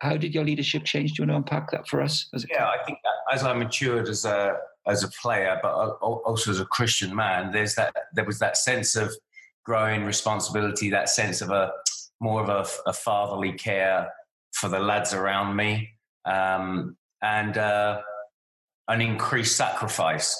How 0.00 0.16
did 0.16 0.34
your 0.34 0.44
leadership 0.44 0.84
change? 0.84 1.12
Do 1.12 1.22
you 1.22 1.28
want 1.28 1.46
to 1.46 1.54
unpack 1.54 1.70
that 1.72 1.88
for 1.88 2.00
us? 2.00 2.28
yeah, 2.50 2.68
I 2.68 2.82
think 2.84 2.98
as 3.32 3.44
I 3.44 3.52
matured 3.52 4.08
as 4.08 4.24
a 4.24 4.56
as 4.86 5.04
a 5.04 5.08
player, 5.22 5.58
but 5.62 5.72
also 5.72 6.50
as 6.50 6.60
a 6.60 6.64
Christian 6.64 7.14
man, 7.14 7.52
there's 7.52 7.74
that 7.74 7.94
there 8.14 8.24
was 8.24 8.38
that 8.38 8.56
sense 8.56 8.96
of 8.96 9.12
growing 9.64 10.04
responsibility, 10.04 10.90
that 10.90 11.08
sense 11.08 11.42
of 11.42 11.50
a 11.50 11.70
more 12.20 12.42
of 12.42 12.48
a, 12.48 12.90
a 12.90 12.92
fatherly 12.92 13.52
care 13.52 14.10
for 14.52 14.68
the 14.68 14.78
lads 14.78 15.14
around 15.14 15.54
me, 15.56 15.90
um, 16.24 16.96
and 17.22 17.58
uh, 17.58 18.00
an 18.88 19.00
increased 19.00 19.56
sacrifice. 19.56 20.36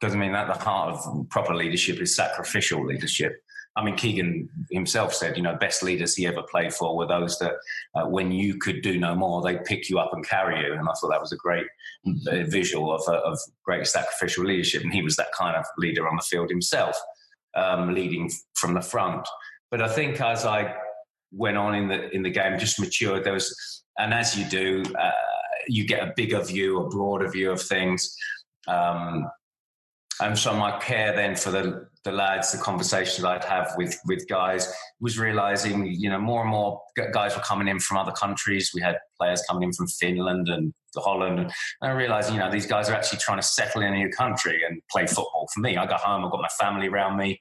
Because 0.00 0.14
I 0.14 0.18
mean, 0.18 0.34
at 0.34 0.46
the 0.46 0.58
heart 0.64 0.98
of 1.04 1.28
proper 1.28 1.54
leadership 1.54 2.00
is 2.00 2.14
sacrificial 2.14 2.86
leadership. 2.86 3.42
I 3.76 3.84
mean, 3.84 3.94
Keegan 3.96 4.48
himself 4.70 5.14
said, 5.14 5.36
you 5.36 5.42
know, 5.42 5.54
best 5.54 5.82
leaders 5.82 6.14
he 6.14 6.26
ever 6.26 6.42
played 6.42 6.74
for 6.74 6.96
were 6.96 7.06
those 7.06 7.38
that, 7.38 7.54
uh, 7.94 8.06
when 8.06 8.32
you 8.32 8.58
could 8.58 8.82
do 8.82 8.98
no 8.98 9.14
more, 9.14 9.42
they 9.42 9.58
pick 9.58 9.88
you 9.88 9.98
up 9.98 10.10
and 10.12 10.26
carry 10.26 10.64
you. 10.64 10.72
And 10.72 10.88
I 10.88 10.92
thought 10.92 11.10
that 11.10 11.20
was 11.20 11.32
a 11.32 11.36
great 11.36 11.66
uh, 12.06 12.44
visual 12.48 12.92
of, 12.92 13.02
uh, 13.06 13.20
of 13.20 13.38
great 13.64 13.86
sacrificial 13.86 14.44
leadership. 14.44 14.82
And 14.82 14.92
he 14.92 15.02
was 15.02 15.16
that 15.16 15.32
kind 15.38 15.56
of 15.56 15.64
leader 15.78 16.08
on 16.08 16.16
the 16.16 16.22
field 16.22 16.50
himself, 16.50 16.96
um, 17.54 17.94
leading 17.94 18.30
from 18.54 18.74
the 18.74 18.82
front. 18.82 19.26
But 19.70 19.80
I 19.80 19.88
think 19.88 20.20
as 20.20 20.44
I 20.44 20.74
went 21.32 21.56
on 21.56 21.74
in 21.74 21.88
the 21.88 22.10
in 22.10 22.22
the 22.22 22.30
game, 22.30 22.58
just 22.58 22.80
matured. 22.80 23.24
There 23.24 23.32
was, 23.32 23.84
and 23.98 24.12
as 24.12 24.36
you 24.36 24.44
do, 24.46 24.82
uh, 24.98 25.10
you 25.68 25.86
get 25.86 26.02
a 26.02 26.12
bigger 26.16 26.42
view, 26.42 26.80
a 26.80 26.88
broader 26.88 27.30
view 27.30 27.52
of 27.52 27.62
things. 27.62 28.16
Um, 28.66 29.30
and 30.20 30.38
so 30.38 30.54
my 30.54 30.78
care 30.78 31.14
then 31.14 31.36
for 31.36 31.50
the 31.50 31.88
the 32.02 32.12
lads, 32.12 32.52
the 32.52 32.58
conversations 32.58 33.24
I'd 33.24 33.44
have 33.44 33.74
with 33.76 33.98
with 34.06 34.26
guys 34.26 34.72
was 35.00 35.18
realizing, 35.18 35.86
you 35.86 36.08
know, 36.08 36.18
more 36.18 36.40
and 36.40 36.50
more 36.50 36.80
guys 37.12 37.36
were 37.36 37.42
coming 37.42 37.68
in 37.68 37.78
from 37.78 37.98
other 37.98 38.12
countries. 38.12 38.70
We 38.74 38.80
had 38.80 38.96
players 39.18 39.42
coming 39.48 39.64
in 39.64 39.72
from 39.72 39.86
Finland 39.86 40.48
and 40.48 40.72
Holland, 40.96 41.38
and 41.38 41.52
I 41.82 41.90
realized, 41.90 42.32
you 42.32 42.38
know, 42.38 42.50
these 42.50 42.66
guys 42.66 42.88
are 42.88 42.94
actually 42.94 43.18
trying 43.18 43.38
to 43.38 43.46
settle 43.46 43.82
in 43.82 43.92
a 43.92 43.96
new 43.96 44.08
country 44.08 44.62
and 44.66 44.80
play 44.90 45.06
football. 45.06 45.46
For 45.52 45.60
me, 45.60 45.76
I 45.76 45.84
got 45.86 46.00
home, 46.00 46.24
I've 46.24 46.30
got 46.30 46.40
my 46.40 46.48
family 46.58 46.88
around 46.88 47.18
me. 47.18 47.38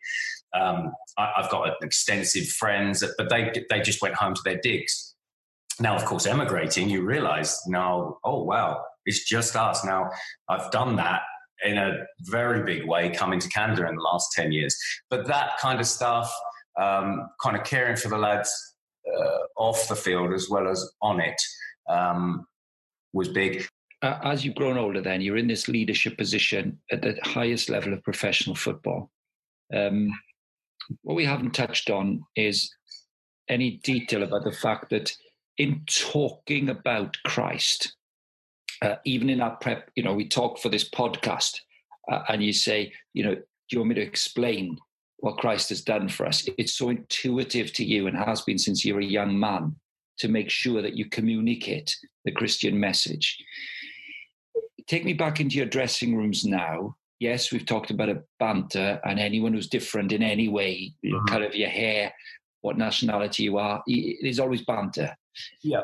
Um, 0.53 0.91
I, 1.17 1.31
have 1.38 1.50
got 1.50 1.75
extensive 1.81 2.48
friends, 2.48 3.03
but 3.17 3.29
they 3.29 3.63
they 3.69 3.79
just 3.79 4.01
went 4.01 4.15
home 4.15 4.33
to 4.33 4.41
their 4.43 4.59
digs. 4.62 5.15
Now, 5.79 5.95
of 5.95 6.03
course, 6.03 6.25
emigrating, 6.25 6.89
you 6.89 7.05
realize 7.05 7.57
now, 7.65 8.17
oh 8.25 8.43
wow, 8.43 8.83
it's 9.05 9.24
just 9.24 9.55
us. 9.55 9.86
Now, 9.86 10.09
I've 10.50 10.69
done 10.71 10.98
that 10.98 11.21
in 11.63 11.77
a 11.77 12.05
very 12.21 12.63
big 12.63 12.87
way 12.87 13.09
coming 13.09 13.39
to 13.39 13.49
Canada 13.49 13.87
in 13.87 13.95
the 13.95 14.01
last 14.01 14.31
10 14.33 14.51
years. 14.51 14.77
But 15.09 15.27
that 15.27 15.57
kind 15.59 15.79
of 15.79 15.87
stuff, 15.87 16.33
um, 16.79 17.29
kind 17.41 17.57
of 17.57 17.63
caring 17.63 17.97
for 17.97 18.09
the 18.09 18.17
lads 18.17 18.51
uh, 19.07 19.39
off 19.57 19.87
the 19.87 19.95
field 19.95 20.33
as 20.33 20.49
well 20.49 20.67
as 20.67 20.89
on 21.01 21.19
it, 21.19 21.41
um, 21.89 22.45
was 23.13 23.27
big. 23.27 23.65
Uh, 24.01 24.17
as 24.23 24.45
you've 24.45 24.55
grown 24.55 24.77
older, 24.77 25.01
then 25.01 25.21
you're 25.21 25.37
in 25.37 25.47
this 25.47 25.67
leadership 25.67 26.17
position 26.17 26.79
at 26.91 27.01
the 27.01 27.17
highest 27.23 27.69
level 27.69 27.93
of 27.93 28.03
professional 28.03 28.55
football. 28.55 29.11
Um, 29.73 30.11
what 31.01 31.15
we 31.15 31.25
haven't 31.25 31.51
touched 31.51 31.89
on 31.89 32.23
is 32.35 32.73
any 33.49 33.77
detail 33.83 34.23
about 34.23 34.43
the 34.43 34.51
fact 34.51 34.89
that 34.91 35.13
in 35.57 35.83
talking 35.85 36.69
about 36.69 37.17
Christ, 37.25 37.95
uh, 38.81 38.95
even 39.05 39.29
in 39.29 39.41
our 39.41 39.55
prep, 39.57 39.89
you 39.95 40.03
know, 40.03 40.13
we 40.13 40.27
talk 40.27 40.59
for 40.59 40.69
this 40.69 40.89
podcast, 40.89 41.59
uh, 42.12 42.24
and 42.29 42.43
you 42.43 42.53
say, 42.53 42.91
you 43.13 43.24
know, 43.24 43.36
do 43.36 43.43
you 43.71 43.79
want 43.79 43.89
me 43.89 43.95
to 43.95 44.01
explain 44.01 44.77
what 45.17 45.38
Christ 45.38 45.69
has 45.69 45.81
done 45.81 46.07
for 46.07 46.25
us? 46.25 46.48
It's 46.57 46.74
so 46.74 46.89
intuitive 46.89 47.74
to 47.74 47.86
you 47.86 48.07
and 48.07 48.17
has 48.17 48.41
been 48.41 48.57
since 48.57 48.86
you're 48.86 49.01
a 49.01 49.05
young 49.05 49.38
man 49.38 49.75
to 50.19 50.27
make 50.27 50.50
sure 50.50 50.81
that 50.81 50.95
you 50.95 51.05
communicate 51.05 51.95
the 52.25 52.31
Christian 52.31 52.79
message. 52.79 53.38
Take 54.88 55.05
me 55.05 55.13
back 55.13 55.39
into 55.39 55.57
your 55.57 55.65
dressing 55.65 56.15
rooms 56.15 56.45
now. 56.45 56.95
Yes, 57.19 57.51
we've 57.51 57.65
talked 57.65 57.91
about 57.91 58.09
a 58.09 58.24
banter, 58.39 59.00
and 59.03 59.19
anyone 59.19 59.53
who's 59.53 59.67
different 59.67 60.13
in 60.13 60.24
any 60.24 60.48
way, 60.48 60.93
mm-hmm. 61.05 61.25
color 61.25 61.45
of 61.45 61.55
your 61.55 61.69
hair, 61.69 62.13
what 62.62 62.77
nationality 62.77 63.43
you 63.43 63.57
are, 63.57 63.83
there's 64.21 64.39
always 64.39 64.63
banter. 64.63 65.15
Yeah 65.62 65.81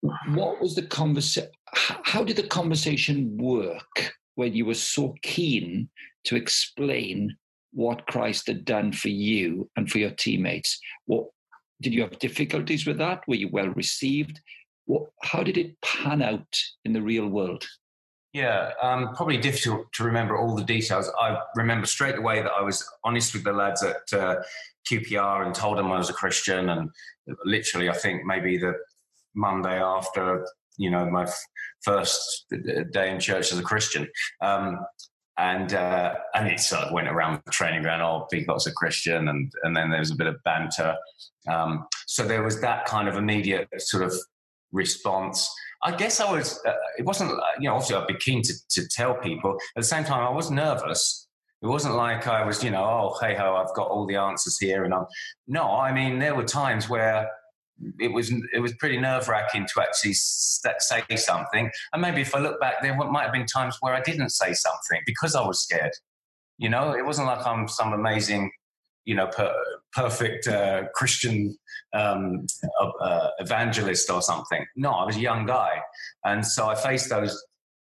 what 0.00 0.60
was 0.60 0.74
the 0.74 0.82
conversation? 0.82 1.50
How 1.74 2.24
did 2.24 2.36
the 2.36 2.46
conversation 2.46 3.36
work 3.36 4.12
when 4.36 4.54
you 4.54 4.64
were 4.64 4.74
so 4.74 5.14
keen 5.22 5.88
to 6.24 6.36
explain 6.36 7.36
what 7.72 8.06
Christ 8.06 8.46
had 8.46 8.64
done 8.64 8.92
for 8.92 9.08
you 9.08 9.68
and 9.76 9.90
for 9.90 9.98
your 9.98 10.10
teammates? 10.10 10.78
What 11.06 11.26
did 11.80 11.92
you 11.92 12.02
have 12.02 12.18
difficulties 12.18 12.86
with 12.86 12.98
that? 12.98 13.22
Were 13.28 13.34
you 13.34 13.48
well 13.52 13.68
received? 13.68 14.40
What, 14.86 15.10
how 15.22 15.42
did 15.42 15.58
it 15.58 15.80
pan 15.82 16.22
out 16.22 16.56
in 16.84 16.92
the 16.92 17.02
real 17.02 17.28
world? 17.28 17.64
Yeah, 18.32 18.72
um, 18.82 19.14
probably 19.14 19.38
difficult 19.38 19.92
to 19.94 20.04
remember 20.04 20.36
all 20.36 20.54
the 20.54 20.64
details. 20.64 21.10
I 21.20 21.38
remember 21.56 21.86
straight 21.86 22.16
away 22.18 22.42
that 22.42 22.52
I 22.52 22.62
was 22.62 22.86
honest 23.02 23.34
with 23.34 23.44
the 23.44 23.52
lads 23.52 23.82
at 23.82 24.12
uh, 24.12 24.36
QPR 24.90 25.46
and 25.46 25.54
told 25.54 25.78
them 25.78 25.90
I 25.90 25.98
was 25.98 26.10
a 26.10 26.14
Christian, 26.14 26.68
and 26.68 26.90
literally, 27.44 27.88
I 27.88 27.94
think 27.94 28.24
maybe 28.24 28.58
the 28.58 28.74
Monday 29.38 29.80
after 29.80 30.46
you 30.76 30.90
know 30.90 31.08
my 31.08 31.22
f- 31.22 31.46
first 31.82 32.46
day 32.92 33.10
in 33.10 33.20
church 33.20 33.52
as 33.52 33.58
a 33.58 33.62
Christian. 33.62 34.08
Um, 34.42 34.78
and 35.38 35.72
uh, 35.72 36.14
and 36.34 36.48
it 36.48 36.58
sort 36.58 36.82
of 36.82 36.92
went 36.92 37.08
around 37.08 37.40
the 37.44 37.52
training 37.52 37.82
ground. 37.82 38.02
Oh, 38.02 38.26
Peacock's 38.30 38.66
a 38.66 38.72
Christian, 38.72 39.28
and 39.28 39.50
and 39.62 39.74
then 39.76 39.88
there 39.88 40.00
was 40.00 40.10
a 40.10 40.16
bit 40.16 40.26
of 40.26 40.42
banter. 40.44 40.96
Um, 41.48 41.86
so 42.06 42.24
there 42.24 42.42
was 42.42 42.60
that 42.60 42.86
kind 42.86 43.08
of 43.08 43.16
immediate 43.16 43.68
sort 43.78 44.02
of 44.02 44.12
response. 44.72 45.48
I 45.84 45.94
guess 45.94 46.18
I 46.18 46.30
was. 46.30 46.60
Uh, 46.66 46.72
it 46.98 47.04
wasn't. 47.04 47.30
You 47.60 47.68
know, 47.68 47.76
obviously 47.76 47.96
I'd 47.96 48.08
be 48.08 48.16
keen 48.18 48.42
to 48.42 48.52
to 48.70 48.88
tell 48.88 49.14
people. 49.14 49.52
At 49.76 49.82
the 49.82 49.84
same 49.84 50.04
time, 50.04 50.26
I 50.26 50.30
was 50.30 50.50
nervous. 50.50 51.28
It 51.62 51.66
wasn't 51.66 51.94
like 51.94 52.26
I 52.28 52.44
was, 52.44 52.62
you 52.62 52.70
know, 52.70 52.84
oh 52.84 53.16
hey 53.20 53.34
ho, 53.34 53.54
I've 53.54 53.74
got 53.74 53.88
all 53.88 54.06
the 54.06 54.16
answers 54.16 54.58
here, 54.58 54.84
and 54.84 54.92
I'm. 54.92 55.06
No, 55.46 55.70
I 55.70 55.92
mean 55.92 56.18
there 56.18 56.34
were 56.34 56.44
times 56.44 56.88
where 56.88 57.30
it 57.98 58.12
was 58.12 58.32
it 58.52 58.60
was 58.60 58.72
pretty 58.74 58.98
nerve 58.98 59.28
wracking 59.28 59.66
to 59.74 59.80
actually 59.80 60.14
st- 60.14 60.80
say 60.80 61.04
something. 61.16 61.70
And 61.92 62.02
maybe 62.02 62.20
if 62.20 62.34
I 62.34 62.38
look 62.38 62.60
back, 62.60 62.82
there 62.82 62.96
might 62.96 63.24
have 63.24 63.32
been 63.32 63.46
times 63.46 63.76
where 63.80 63.94
I 63.94 64.00
didn't 64.00 64.30
say 64.30 64.52
something 64.52 65.00
because 65.06 65.34
I 65.34 65.46
was 65.46 65.62
scared. 65.62 65.92
You 66.58 66.68
know, 66.68 66.92
it 66.92 67.04
wasn't 67.04 67.28
like 67.28 67.46
I'm 67.46 67.68
some 67.68 67.92
amazing, 67.92 68.50
you 69.04 69.14
know, 69.14 69.28
per- 69.28 69.54
perfect 69.92 70.48
uh, 70.48 70.84
Christian 70.94 71.56
um, 71.94 72.46
uh, 73.00 73.28
evangelist 73.38 74.10
or 74.10 74.22
something. 74.22 74.66
No, 74.76 74.90
I 74.90 75.04
was 75.04 75.16
a 75.16 75.20
young 75.20 75.46
guy, 75.46 75.80
and 76.24 76.44
so 76.44 76.68
I 76.68 76.74
faced 76.74 77.08
those 77.10 77.40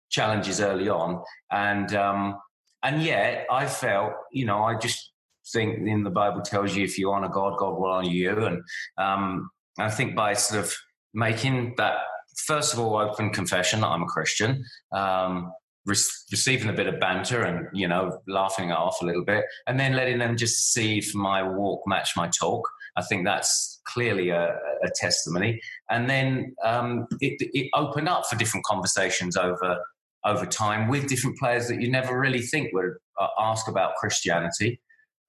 challenges 0.10 0.62
early 0.62 0.89
on, 0.89 1.24
and 1.51 1.94
um, 1.96 2.39
and 2.84 3.01
yet 3.01 3.48
I 3.51 3.66
felt, 3.66 4.13
you 4.32 4.46
know, 4.46 4.63
I 4.63 4.77
just 4.77 5.12
think 5.51 5.88
in 5.88 6.04
the 6.04 6.10
Bible 6.10 6.42
tells 6.42 6.75
you 6.75 6.84
if 6.84 7.00
you 7.00 7.12
honor 7.12 7.30
God, 7.30 7.58
God 7.58 7.80
will 7.80 7.88
honor 7.88 8.10
you, 8.10 8.46
and 8.46 8.62
um, 8.98 9.50
I 9.79 9.89
think 9.89 10.15
by 10.15 10.34
sort 10.34 10.63
of 10.63 10.74
making 11.13 11.75
that 11.77 11.98
first 12.46 12.74
of 12.74 12.79
all 12.79 12.98
open 12.98 13.31
confession 13.31 13.81
that 13.81 13.88
I'm 13.88 14.03
a 14.03 14.07
Christian, 14.07 14.63
um, 14.91 15.51
re- 15.86 15.96
receiving 16.31 16.69
a 16.69 16.74
bit 16.74 16.88
of 16.88 17.00
banter 17.00 17.43
and 17.43 17.67
you 17.74 17.88
know 17.88 18.22
laughing 18.27 18.69
it 18.69 18.77
off 18.77 19.01
a 19.01 19.05
little 19.05 19.25
bit, 19.25 19.46
and 19.67 19.79
then 19.79 19.93
letting 19.93 20.19
them 20.19 20.38
just 20.38 20.74
see 20.74 21.00
if 21.00 21.13
my 21.15 21.43
walk 21.43 21.81
match 21.88 22.15
my 22.15 22.27
talk. 22.27 22.67
I 22.96 23.03
think 23.03 23.25
that's 23.25 23.81
clearly 23.86 24.29
a, 24.29 24.57
a 24.84 24.89
testimony, 24.96 25.62
and 25.89 26.10
then 26.10 26.55
um, 26.63 27.07
it, 27.22 27.38
it 27.53 27.69
opened 27.74 28.10
up 28.10 28.25
for 28.27 28.36
different 28.36 28.65
conversations 28.65 29.38
over 29.38 29.77
over 30.25 30.46
time 30.46 30.89
with 30.89 31.07
different 31.07 31.38
players 31.38 31.67
that 31.67 31.81
you 31.81 31.89
never 31.89 32.19
really 32.19 32.41
think 32.41 32.74
would 32.74 32.93
uh, 33.19 33.27
ask 33.39 33.67
about 33.67 33.96
Christianity. 33.96 34.79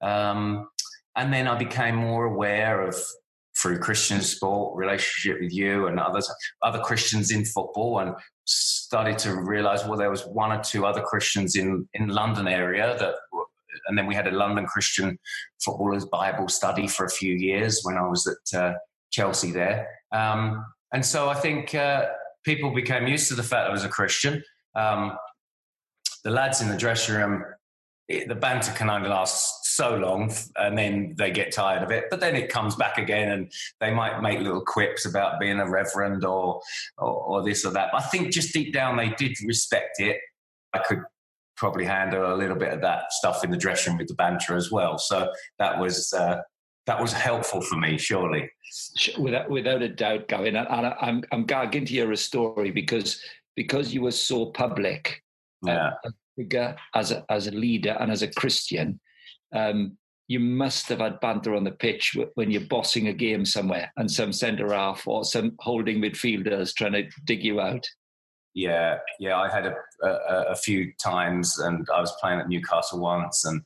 Um, 0.01 0.67
and 1.15 1.33
then 1.33 1.47
I 1.47 1.57
became 1.57 1.95
more 1.95 2.25
aware 2.25 2.81
of 2.81 2.95
through 3.61 3.79
Christian 3.79 4.21
sport, 4.21 4.77
relationship 4.77 5.41
with 5.41 5.53
you 5.53 5.87
and 5.87 5.99
others, 5.99 6.31
other 6.61 6.79
Christians 6.79 7.31
in 7.31 7.45
football, 7.45 7.99
and 7.99 8.15
started 8.45 9.17
to 9.19 9.35
realize 9.35 9.85
well, 9.85 9.97
there 9.97 10.09
was 10.09 10.25
one 10.25 10.51
or 10.51 10.61
two 10.63 10.85
other 10.85 11.01
Christians 11.01 11.55
in 11.55 11.87
in 11.93 12.07
London 12.07 12.47
area 12.47 12.97
that, 12.99 13.15
and 13.87 13.97
then 13.97 14.07
we 14.07 14.15
had 14.15 14.27
a 14.27 14.31
London 14.31 14.65
Christian 14.65 15.17
footballers 15.63 16.05
Bible 16.05 16.47
study 16.47 16.87
for 16.87 17.05
a 17.05 17.09
few 17.09 17.35
years 17.35 17.81
when 17.83 17.97
I 17.97 18.07
was 18.07 18.27
at 18.27 18.59
uh, 18.59 18.73
Chelsea 19.11 19.51
there, 19.51 19.87
um, 20.11 20.65
and 20.93 21.05
so 21.05 21.29
I 21.29 21.35
think 21.35 21.75
uh, 21.75 22.07
people 22.43 22.73
became 22.73 23.07
used 23.07 23.27
to 23.29 23.35
the 23.35 23.43
fact 23.43 23.69
I 23.69 23.71
was 23.71 23.85
a 23.85 23.89
Christian. 23.89 24.43
Um, 24.75 25.17
the 26.23 26.31
lads 26.31 26.61
in 26.61 26.69
the 26.69 26.77
dressing 26.77 27.15
room, 27.15 27.43
it, 28.07 28.27
the 28.27 28.35
banter 28.35 28.71
can 28.71 28.89
only 28.89 29.09
last 29.09 29.58
so 29.79 29.95
long 29.95 30.31
and 30.57 30.77
then 30.77 31.15
they 31.17 31.31
get 31.31 31.51
tired 31.51 31.83
of 31.83 31.91
it 31.91 32.05
but 32.09 32.19
then 32.19 32.35
it 32.35 32.49
comes 32.49 32.75
back 32.75 32.97
again 32.97 33.31
and 33.31 33.51
they 33.79 33.91
might 33.91 34.21
make 34.21 34.39
little 34.39 34.63
quips 34.75 35.05
about 35.05 35.39
being 35.39 35.59
a 35.59 35.69
reverend 35.69 36.23
or 36.23 36.61
or, 36.97 37.13
or 37.29 37.43
this 37.43 37.65
or 37.65 37.71
that 37.71 37.89
but 37.91 38.01
i 38.01 38.05
think 38.07 38.31
just 38.31 38.53
deep 38.53 38.73
down 38.73 38.97
they 38.97 39.09
did 39.17 39.35
respect 39.45 39.99
it 39.99 40.17
I 40.73 40.79
could 40.79 40.99
probably 41.57 41.85
handle 41.85 42.33
a 42.33 42.35
little 42.35 42.55
bit 42.55 42.73
of 42.73 42.81
that 42.81 43.11
stuff 43.11 43.43
in 43.43 43.51
the 43.51 43.57
dressing 43.57 43.93
room 43.93 43.97
with 43.99 44.07
the 44.07 44.13
banter 44.15 44.55
as 44.55 44.71
well. 44.71 44.97
So 44.97 45.31
that 45.57 45.79
was 45.79 46.13
uh, 46.13 46.41
that 46.85 47.01
was 47.01 47.11
helpful 47.11 47.61
for 47.61 47.75
me, 47.75 47.97
surely. 47.97 48.49
Without 49.17 49.49
without 49.49 49.81
a 49.81 49.89
doubt, 49.89 50.27
Gavin, 50.27 50.55
and 50.55 50.67
I'm 50.67 51.23
I'm 51.31 51.45
gagging 51.45 51.85
to 51.85 51.91
hear 51.91 52.11
a 52.11 52.17
story 52.17 52.71
because 52.71 53.21
because 53.55 53.93
you 53.93 54.01
were 54.01 54.11
so 54.11 54.47
public, 54.47 55.21
uh, 55.67 55.71
yeah. 55.71 55.91
uh, 56.05 56.11
figure 56.35 56.75
as 56.95 57.11
a 57.11 57.25
as 57.29 57.47
a 57.47 57.51
leader 57.51 57.95
and 57.99 58.11
as 58.11 58.21
a 58.21 58.31
Christian. 58.31 58.99
Um, 59.53 59.97
you 60.27 60.39
must 60.39 60.87
have 60.89 60.99
had 60.99 61.19
banter 61.19 61.55
on 61.55 61.63
the 61.63 61.71
pitch 61.71 62.15
when 62.35 62.51
you're 62.51 62.61
bossing 62.61 63.07
a 63.07 63.13
game 63.13 63.45
somewhere 63.45 63.91
and 63.97 64.09
some 64.09 64.31
centre 64.31 64.71
half 64.71 65.07
or 65.07 65.25
some 65.25 65.53
holding 65.59 65.99
midfielders 65.99 66.73
trying 66.73 66.93
to 66.93 67.09
dig 67.25 67.43
you 67.43 67.59
out. 67.59 67.87
Yeah, 68.53 68.99
yeah, 69.19 69.37
I 69.37 69.49
had 69.49 69.65
a, 69.65 69.75
a, 70.03 70.43
a 70.49 70.55
few 70.55 70.91
times, 71.01 71.59
and 71.59 71.87
I 71.93 71.99
was 71.99 72.11
playing 72.19 72.39
at 72.39 72.49
Newcastle 72.49 72.99
once, 72.99 73.45
and 73.45 73.61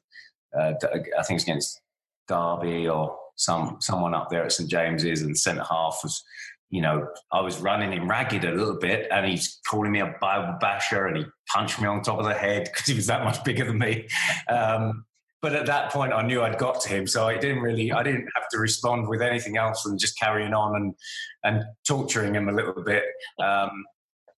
uh, 0.58 0.74
I 0.84 1.24
think 1.24 1.30
it 1.30 1.34
was 1.34 1.44
against 1.44 1.82
Derby 2.28 2.88
or 2.88 3.18
some 3.36 3.78
someone 3.80 4.14
up 4.14 4.30
there 4.30 4.44
at 4.44 4.52
St 4.52 4.70
James's, 4.70 5.22
and 5.22 5.38
centre 5.38 5.64
half 5.70 6.00
was, 6.04 6.24
you 6.70 6.82
know, 6.82 7.08
I 7.32 7.42
was 7.42 7.60
running 7.60 7.92
him 7.92 8.10
ragged 8.10 8.46
a 8.46 8.52
little 8.52 8.78
bit, 8.78 9.08
and 9.10 9.26
he's 9.26 9.60
calling 9.68 9.92
me 9.92 10.02
a 10.02 10.16
Bible 10.22 10.58
basher, 10.60 11.08
and 11.08 11.18
he 11.18 11.26
punched 11.52 11.82
me 11.82 11.88
on 11.88 12.02
top 12.02 12.20
of 12.20 12.26
the 12.26 12.34
head 12.34 12.66
because 12.66 12.86
he 12.86 12.94
was 12.94 13.08
that 13.08 13.24
much 13.24 13.44
bigger 13.44 13.66
than 13.66 13.80
me. 13.80 14.08
Um, 14.50 15.06
but 15.44 15.54
at 15.54 15.66
that 15.66 15.92
point, 15.92 16.14
I 16.14 16.22
knew 16.22 16.42
I'd 16.42 16.58
got 16.58 16.80
to 16.82 16.90
him, 16.90 17.06
so 17.06 17.28
I 17.28 17.38
didn't 17.38 17.62
really, 17.62 17.92
I 17.92 18.02
didn't 18.02 18.30
have 18.34 18.48
to 18.54 18.60
respond 18.60 19.10
with 19.10 19.22
anything 19.22 19.58
else 19.58 19.84
than 19.84 19.98
just 19.98 20.18
carrying 20.18 20.54
on 20.54 20.76
and 20.78 20.96
and 21.44 21.66
torturing 21.86 22.34
him 22.34 22.48
a 22.48 22.54
little 22.54 22.82
bit. 22.82 23.04
Um, 23.44 23.84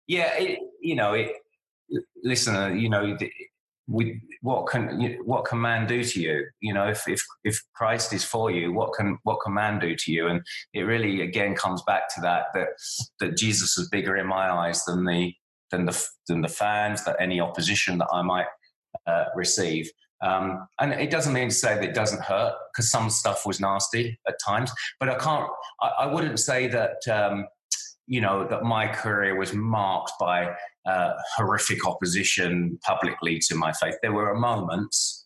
yeah, 0.07 0.35
it, 0.35 0.59
you 0.81 0.95
know, 0.95 1.13
it, 1.13 1.33
listen, 2.23 2.55
uh, 2.55 2.69
you 2.69 2.89
know, 2.89 3.15
we, 3.87 4.19
what 4.41 4.65
can 4.65 5.19
what 5.25 5.45
can 5.45 5.61
man 5.61 5.85
do 5.85 6.03
to 6.03 6.19
you? 6.19 6.47
You 6.59 6.73
know, 6.73 6.87
if 6.87 7.07
if 7.07 7.23
if 7.43 7.61
Christ 7.75 8.11
is 8.11 8.25
for 8.25 8.49
you, 8.49 8.73
what 8.73 8.93
can 8.93 9.19
what 9.21 9.41
can 9.41 9.53
man 9.53 9.79
do 9.79 9.95
to 9.95 10.11
you? 10.11 10.25
And 10.27 10.41
it 10.73 10.81
really 10.81 11.21
again 11.21 11.53
comes 11.53 11.83
back 11.83 12.09
to 12.15 12.21
that 12.21 12.45
that 12.55 12.69
that 13.19 13.37
Jesus 13.37 13.77
is 13.77 13.89
bigger 13.89 14.17
in 14.17 14.25
my 14.25 14.49
eyes 14.51 14.83
than 14.85 15.05
the 15.05 15.35
than 15.69 15.85
the 15.85 16.07
than 16.27 16.41
the 16.41 16.47
fans, 16.47 17.05
that 17.05 17.17
any 17.19 17.39
opposition 17.39 17.99
that 17.99 18.09
I 18.11 18.23
might 18.23 18.47
uh, 19.05 19.25
receive. 19.35 19.87
Um, 20.21 20.67
and 20.79 20.93
it 20.93 21.11
doesn't 21.11 21.33
mean 21.33 21.49
to 21.49 21.55
say 21.55 21.75
that 21.75 21.83
it 21.83 21.93
doesn't 21.93 22.21
hurt 22.21 22.53
because 22.71 22.89
some 22.89 23.09
stuff 23.09 23.45
was 23.45 23.59
nasty 23.59 24.19
at 24.27 24.35
times. 24.45 24.71
But 24.99 25.09
I 25.09 25.15
can't. 25.15 25.49
I, 25.81 25.87
I 25.99 26.05
wouldn't 26.07 26.39
say 26.39 26.67
that. 26.67 26.97
Um, 27.11 27.45
you 28.07 28.21
know 28.21 28.47
that 28.47 28.63
my 28.63 28.87
career 28.87 29.35
was 29.35 29.53
marked 29.53 30.11
by 30.19 30.55
uh, 30.85 31.13
horrific 31.35 31.87
opposition 31.87 32.77
publicly 32.83 33.39
to 33.47 33.55
my 33.55 33.73
faith. 33.73 33.95
There 34.01 34.13
were 34.13 34.35
moments, 34.35 35.25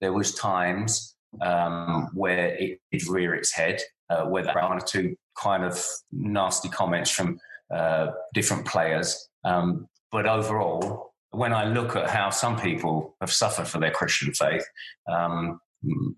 there 0.00 0.12
was 0.12 0.34
times 0.34 1.16
um, 1.42 2.08
where 2.14 2.54
it 2.56 2.80
did 2.92 3.08
rear 3.08 3.34
its 3.34 3.52
head, 3.52 3.80
uh, 4.08 4.24
where 4.24 4.42
there 4.42 4.54
were 4.54 4.62
one 4.62 4.78
or 4.78 4.86
two 4.86 5.16
kind 5.40 5.64
of 5.64 5.84
nasty 6.12 6.68
comments 6.68 7.10
from 7.10 7.38
uh, 7.74 8.08
different 8.34 8.66
players. 8.66 9.28
Um, 9.44 9.88
but 10.12 10.26
overall, 10.26 11.09
when 11.30 11.52
I 11.52 11.64
look 11.64 11.96
at 11.96 12.10
how 12.10 12.30
some 12.30 12.58
people 12.58 13.16
have 13.20 13.32
suffered 13.32 13.68
for 13.68 13.78
their 13.78 13.90
Christian 13.90 14.32
faith, 14.34 14.64
um, 15.08 15.60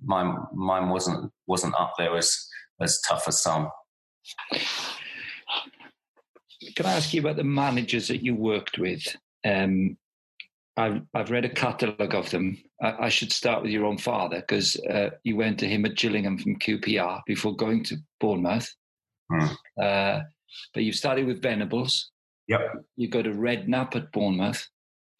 mine, 0.02 0.36
mine 0.52 0.88
wasn't 0.88 1.30
wasn't 1.46 1.74
up 1.78 1.94
there 1.98 2.16
as 2.16 2.48
as 2.80 3.00
tough 3.06 3.28
as 3.28 3.42
some. 3.42 3.68
Can 6.76 6.86
I 6.86 6.92
ask 6.92 7.12
you 7.12 7.20
about 7.20 7.36
the 7.36 7.44
managers 7.44 8.08
that 8.08 8.24
you 8.24 8.34
worked 8.34 8.78
with? 8.78 9.04
Um, 9.44 9.96
I've 10.76 11.02
I've 11.14 11.30
read 11.30 11.44
a 11.44 11.50
catalogue 11.50 12.14
of 12.14 12.30
them. 12.30 12.58
I, 12.80 13.06
I, 13.06 13.08
should 13.08 13.32
start 13.32 13.62
with 13.62 13.70
your 13.70 13.84
own 13.84 13.98
father 13.98 14.40
because 14.40 14.76
uh, 14.90 15.10
you 15.22 15.36
went 15.36 15.58
to 15.58 15.68
him 15.68 15.84
at 15.84 15.96
Gillingham 15.96 16.38
from 16.38 16.58
QPR 16.58 17.20
before 17.26 17.54
going 17.54 17.84
to 17.84 17.96
Bournemouth. 18.20 18.72
Mm. 19.30 19.56
Uh, 19.80 20.20
but 20.72 20.84
you 20.84 20.92
started 20.92 21.26
with 21.26 21.42
Venables. 21.42 22.10
Yep. 22.48 22.60
You 22.96 23.08
go 23.08 23.22
to 23.22 23.30
Redknapp 23.30 23.96
at 23.96 24.12
Bournemouth. 24.12 24.66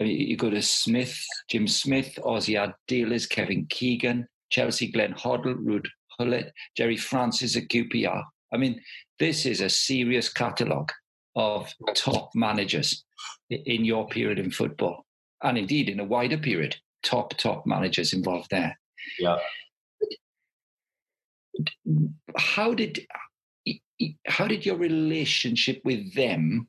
You 0.05 0.37
go 0.37 0.51
to 0.51 0.63
Smith, 0.63 1.19
Jim 1.49 1.67
Smith, 1.67 2.19
Ossie 2.23 2.57
Ardiles, 2.57 3.29
Kevin 3.29 3.67
Keegan, 3.69 4.27
Chelsea, 4.51 4.91
Glenn 4.91 5.15
Hoddle, 5.15 5.57
Ruud 5.57 5.87
Gullit, 6.19 6.53
Gerry 6.77 6.97
Francis 6.97 7.57
at 7.57 7.69
QPR. 7.69 8.23
I 8.53 8.57
mean, 8.57 8.81
this 9.19 9.47
is 9.47 9.61
a 9.61 9.69
serious 9.69 10.29
catalogue 10.29 10.93
of 11.35 11.73
top 11.95 12.31
managers 12.35 13.05
in 13.51 13.85
your 13.85 14.07
period 14.09 14.39
in 14.39 14.51
football, 14.51 15.07
and 15.43 15.57
indeed 15.57 15.89
in 15.89 16.01
a 16.01 16.05
wider 16.05 16.39
period, 16.39 16.77
top 17.03 17.37
top 17.39 17.67
managers 17.67 18.13
involved 18.13 18.49
there. 18.51 18.79
Yeah. 19.19 19.39
How 22.37 22.75
did 22.75 23.07
how 24.27 24.47
did 24.47 24.67
your 24.67 24.77
relationship 24.77 25.81
with 25.85 26.15
them 26.15 26.69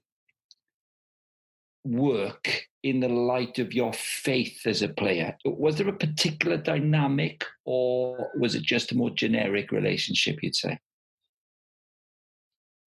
work 1.84 2.68
in 2.84 3.00
the 3.00 3.10
light 3.10 3.60
of 3.60 3.74
your 3.74 3.94
faith 3.94 4.66
as 4.66 4.82
a 4.82 4.90
player? 4.90 5.38
Was 5.46 5.78
there 5.78 5.88
a 5.90 5.94
particular 5.94 6.58
dynamic, 6.58 7.46
or 7.66 8.32
was 8.38 8.56
it 8.56 8.64
just 8.64 8.92
a 8.92 8.96
more 8.96 9.10
generic 9.10 9.72
relationship? 9.72 10.42
You'd 10.42 10.56
say. 10.56 10.80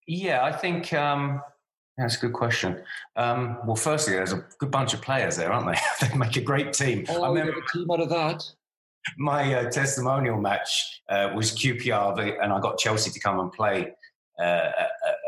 Yeah, 0.06 0.44
I 0.44 0.52
think 0.52 0.92
um, 0.92 1.42
that's 1.98 2.16
a 2.16 2.20
good 2.20 2.32
question. 2.32 2.82
Um, 3.16 3.58
well, 3.66 3.76
firstly, 3.76 4.14
there's 4.14 4.32
a 4.32 4.44
good 4.58 4.70
bunch 4.70 4.94
of 4.94 5.02
players 5.02 5.36
there, 5.36 5.52
aren't 5.52 5.66
they? 5.66 6.06
they 6.08 6.16
make 6.16 6.36
a 6.36 6.42
great 6.42 6.72
team. 6.72 7.04
Oh, 7.08 7.24
I 7.24 7.28
remember 7.28 7.58
a 7.58 7.72
team 7.72 7.90
out 7.90 8.00
of 8.00 8.08
that. 8.10 8.44
My 9.18 9.54
uh, 9.54 9.70
testimonial 9.70 10.40
match 10.40 11.02
uh, 11.08 11.30
was 11.34 11.52
QPR, 11.52 12.42
and 12.42 12.52
I 12.52 12.60
got 12.60 12.78
Chelsea 12.78 13.10
to 13.10 13.20
come 13.20 13.40
and 13.40 13.52
play 13.52 13.92
uh, 14.40 14.70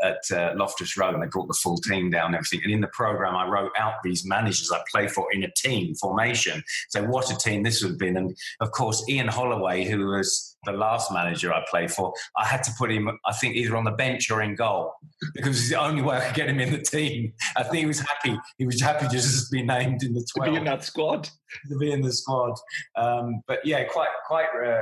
at 0.03 0.19
uh, 0.31 0.53
Loftus 0.55 0.97
Road, 0.97 1.13
and 1.13 1.23
they 1.23 1.27
brought 1.27 1.47
the 1.47 1.59
full 1.61 1.77
team 1.77 2.09
down 2.09 2.27
and 2.27 2.35
everything. 2.35 2.61
And 2.63 2.71
in 2.71 2.81
the 2.81 2.87
program, 2.87 3.35
I 3.35 3.47
wrote 3.47 3.71
out 3.77 3.95
these 4.03 4.25
managers 4.25 4.71
I 4.71 4.81
play 4.91 5.07
for 5.07 5.31
in 5.31 5.43
a 5.43 5.51
team 5.51 5.95
formation. 5.95 6.63
So 6.89 7.03
what 7.03 7.31
a 7.31 7.37
team 7.37 7.63
this 7.63 7.81
would 7.81 7.91
have 7.91 7.99
been. 7.99 8.17
And 8.17 8.35
of 8.59 8.71
course, 8.71 9.03
Ian 9.09 9.27
Holloway, 9.27 9.85
who 9.85 10.07
was 10.07 10.57
the 10.65 10.73
last 10.73 11.11
manager 11.11 11.53
I 11.53 11.63
played 11.69 11.91
for, 11.91 12.13
I 12.37 12.45
had 12.45 12.63
to 12.63 12.71
put 12.77 12.91
him, 12.91 13.09
I 13.25 13.33
think, 13.33 13.55
either 13.55 13.75
on 13.75 13.83
the 13.83 13.91
bench 13.91 14.29
or 14.29 14.41
in 14.41 14.55
goal 14.55 14.93
because 15.33 15.59
it's 15.59 15.69
the 15.69 15.79
only 15.79 16.01
way 16.01 16.17
I 16.17 16.21
could 16.21 16.35
get 16.35 16.49
him 16.49 16.59
in 16.59 16.71
the 16.71 16.81
team. 16.81 17.33
I 17.55 17.63
think 17.63 17.77
he 17.77 17.85
was 17.85 17.99
happy. 17.99 18.37
He 18.57 18.65
was 18.65 18.81
happy 18.81 19.07
just 19.07 19.49
to 19.49 19.55
be 19.55 19.63
named 19.63 20.03
in 20.03 20.13
the 20.13 20.25
12. 20.35 20.45
To 20.45 20.51
be 20.51 20.57
in 20.57 20.65
that 20.65 20.83
squad. 20.83 21.29
To 21.69 21.77
be 21.77 21.91
in 21.91 22.01
the 22.01 22.11
squad. 22.11 22.55
Um, 22.95 23.41
but 23.47 23.59
yeah, 23.65 23.83
quite, 23.85 24.09
quite. 24.25 24.47
Uh, 24.65 24.81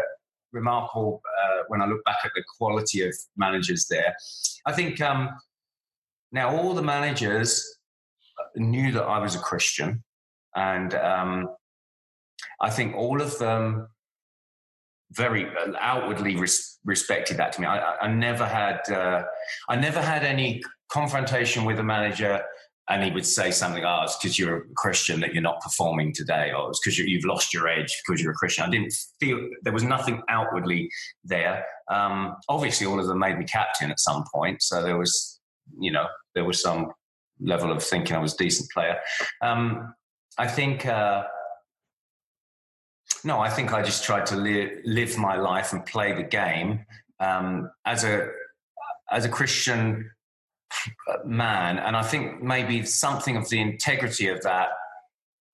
remarkable 0.51 1.21
uh, 1.43 1.63
when 1.67 1.81
I 1.81 1.85
look 1.85 2.03
back 2.05 2.17
at 2.23 2.31
the 2.35 2.43
quality 2.57 3.01
of 3.07 3.13
managers 3.35 3.87
there. 3.87 4.15
I 4.65 4.73
think 4.73 5.01
um, 5.01 5.29
now 6.31 6.55
all 6.55 6.73
the 6.73 6.81
managers 6.81 7.79
knew 8.55 8.91
that 8.91 9.03
I 9.03 9.19
was 9.19 9.35
a 9.35 9.39
Christian, 9.39 10.03
and 10.55 10.93
um, 10.95 11.49
I 12.61 12.69
think 12.69 12.95
all 12.95 13.21
of 13.21 13.37
them 13.39 13.87
very 15.11 15.45
uh, 15.45 15.71
outwardly 15.79 16.35
res- 16.35 16.79
respected 16.83 17.37
that 17.37 17.53
to 17.53 17.61
me. 17.61 17.67
I, 17.67 17.95
I 18.01 18.07
never 18.07 18.45
had 18.45 18.79
uh, 18.89 19.23
I 19.69 19.75
never 19.75 20.01
had 20.01 20.23
any 20.23 20.61
confrontation 20.91 21.65
with 21.65 21.79
a 21.79 21.83
manager 21.83 22.41
and 22.89 23.03
he 23.03 23.11
would 23.11 23.25
say 23.25 23.51
something, 23.51 23.83
oh, 23.83 24.01
it's 24.03 24.17
because 24.17 24.39
you're 24.39 24.57
a 24.57 24.63
Christian 24.75 25.19
that 25.19 25.33
you're 25.33 25.43
not 25.43 25.61
performing 25.61 26.13
today, 26.13 26.51
or 26.51 26.69
it's 26.69 26.79
because 26.79 26.97
you've 26.97 27.25
lost 27.25 27.53
your 27.53 27.67
edge 27.67 27.93
because 28.05 28.21
you're 28.21 28.31
a 28.31 28.35
Christian. 28.35 28.63
I 28.65 28.69
didn't 28.69 28.93
feel 29.19 29.49
there 29.63 29.73
was 29.73 29.83
nothing 29.83 30.21
outwardly 30.29 30.89
there. 31.23 31.65
Um, 31.91 32.35
obviously, 32.47 32.87
all 32.87 32.99
of 32.99 33.07
them 33.07 33.19
made 33.19 33.37
me 33.37 33.45
captain 33.45 33.91
at 33.91 33.99
some 33.99 34.23
point, 34.33 34.61
so 34.61 34.81
there 34.81 34.97
was, 34.97 35.39
you 35.79 35.91
know, 35.91 36.07
there 36.33 36.45
was 36.45 36.61
some 36.61 36.91
level 37.41 37.71
of 37.71 37.83
thinking 37.83 38.15
I 38.15 38.19
was 38.19 38.33
a 38.33 38.37
decent 38.37 38.69
player. 38.71 38.97
Um, 39.41 39.93
I 40.37 40.47
think. 40.47 40.85
Uh, 40.85 41.23
no, 43.23 43.39
I 43.39 43.49
think 43.49 43.73
I 43.73 43.81
just 43.81 44.03
tried 44.03 44.25
to 44.27 44.35
li- 44.35 44.81
live 44.85 45.17
my 45.17 45.37
life 45.37 45.73
and 45.73 45.85
play 45.85 46.13
the 46.13 46.23
game 46.23 46.85
um, 47.19 47.69
as 47.85 48.03
a 48.03 48.29
as 49.11 49.25
a 49.25 49.29
Christian 49.29 50.11
man. 51.25 51.79
And 51.79 51.95
I 51.95 52.03
think 52.03 52.41
maybe 52.41 52.85
something 52.85 53.37
of 53.37 53.49
the 53.49 53.59
integrity 53.61 54.27
of 54.29 54.41
that 54.43 54.69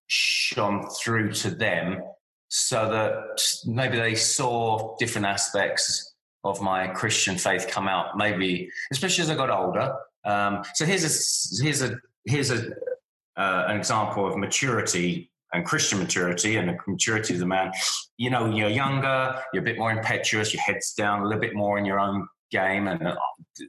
shone 0.07 0.87
through 1.01 1.31
to 1.33 1.49
them 1.49 2.01
so 2.49 2.89
that 2.89 3.41
maybe 3.65 3.97
they 3.97 4.15
saw 4.15 4.95
different 4.97 5.25
aspects 5.25 6.13
of 6.43 6.61
my 6.61 6.87
Christian 6.87 7.37
faith 7.37 7.67
come 7.69 7.87
out, 7.87 8.17
maybe, 8.17 8.69
especially 8.91 9.23
as 9.23 9.29
I 9.29 9.35
got 9.35 9.49
older. 9.49 9.95
Um, 10.25 10.63
so 10.75 10.85
here's 10.85 11.03
a, 11.03 11.63
here's 11.63 11.81
a, 11.81 11.97
here's 12.25 12.51
a, 12.51 12.71
uh, 13.37 13.65
an 13.67 13.77
example 13.77 14.27
of 14.27 14.37
maturity 14.37 15.31
and 15.53 15.65
Christian 15.65 15.99
maturity 15.99 16.57
and 16.57 16.69
the 16.69 16.77
maturity 16.87 17.33
of 17.35 17.39
the 17.39 17.45
man. 17.45 17.71
You 18.17 18.29
know, 18.29 18.45
you're 18.49 18.69
younger, 18.69 19.41
you're 19.53 19.63
a 19.63 19.65
bit 19.65 19.77
more 19.77 19.91
impetuous, 19.91 20.53
your 20.53 20.61
head's 20.61 20.93
down 20.93 21.21
a 21.21 21.25
little 21.25 21.41
bit 21.41 21.55
more 21.55 21.77
in 21.77 21.85
your 21.85 21.99
own 21.99 22.27
game. 22.53 22.87
And 22.87 23.05
uh, 23.05 23.15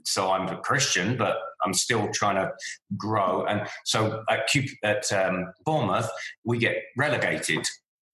so 0.05 0.31
I'm 0.31 0.47
a 0.49 0.59
Christian, 0.59 1.17
but 1.17 1.39
I'm 1.65 1.75
still 1.75 2.09
trying 2.13 2.37
to 2.37 2.53
grow. 2.97 3.45
And 3.47 3.67
so 3.85 4.23
at, 4.31 4.49
at 4.85 5.13
um, 5.13 5.53
Bournemouth, 5.65 6.09
we 6.45 6.59
get 6.59 6.77
relegated 6.97 7.67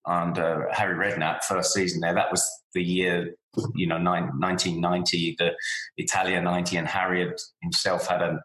under 0.07 0.69
Harry 0.73 0.97
Redknapp 0.97 1.45
first 1.45 1.75
season 1.75 2.01
there. 2.01 2.15
That 2.15 2.31
was 2.31 2.49
the 2.73 2.83
year, 2.83 3.35
you 3.75 3.87
know, 3.87 3.99
nine, 3.99 4.31
1990, 4.39 5.37
the 5.39 5.51
Italia 5.99 6.41
90, 6.41 6.79
and 6.79 6.89
Harry 6.89 7.21
had 7.21 7.35
himself 7.63 8.07
had 8.07 8.23
a 8.23 8.41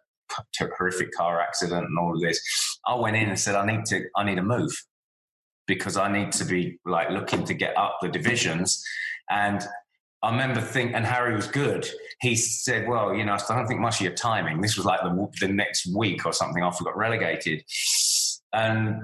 horrific 0.78 1.12
car 1.14 1.40
accident 1.40 1.86
and 1.86 1.98
all 1.98 2.16
of 2.16 2.22
this. 2.22 2.42
I 2.86 2.96
went 2.96 3.16
in 3.16 3.30
and 3.30 3.40
said, 3.40 3.56
I 3.56 3.66
need 3.66 3.86
to, 3.86 4.04
I 4.18 4.26
need 4.26 4.36
to 4.36 4.44
move 4.44 4.72
because 5.68 5.98
I 5.98 6.12
need 6.12 6.32
to 6.34 6.46
be 6.46 6.78
like 6.86 7.10
looking 7.10 7.46
to 7.46 7.54
get 7.54 7.78
up 7.78 7.98
the 8.02 8.10
divisions. 8.10 8.84
And 9.30 9.66
I 10.26 10.32
remember 10.32 10.60
thinking, 10.60 10.96
and 10.96 11.06
Harry 11.06 11.36
was 11.36 11.48
good. 11.48 11.88
He 12.20 12.36
said, 12.36 12.88
"Well, 12.88 13.14
you 13.14 13.26
know, 13.26 13.34
I 13.34 13.40
don't 13.48 13.68
think 13.68 13.80
much 13.80 13.98
of 13.98 14.02
your 14.02 14.16
timing. 14.16 14.60
This 14.60 14.76
was 14.76 14.86
like 14.86 15.02
the, 15.02 15.28
the 15.40 15.54
next 15.54 15.88
week 15.96 16.26
or 16.26 16.34
something 16.34 16.64
after 16.64 16.84
we 16.84 16.90
got 16.90 16.98
relegated." 16.98 17.64
And 18.52 19.02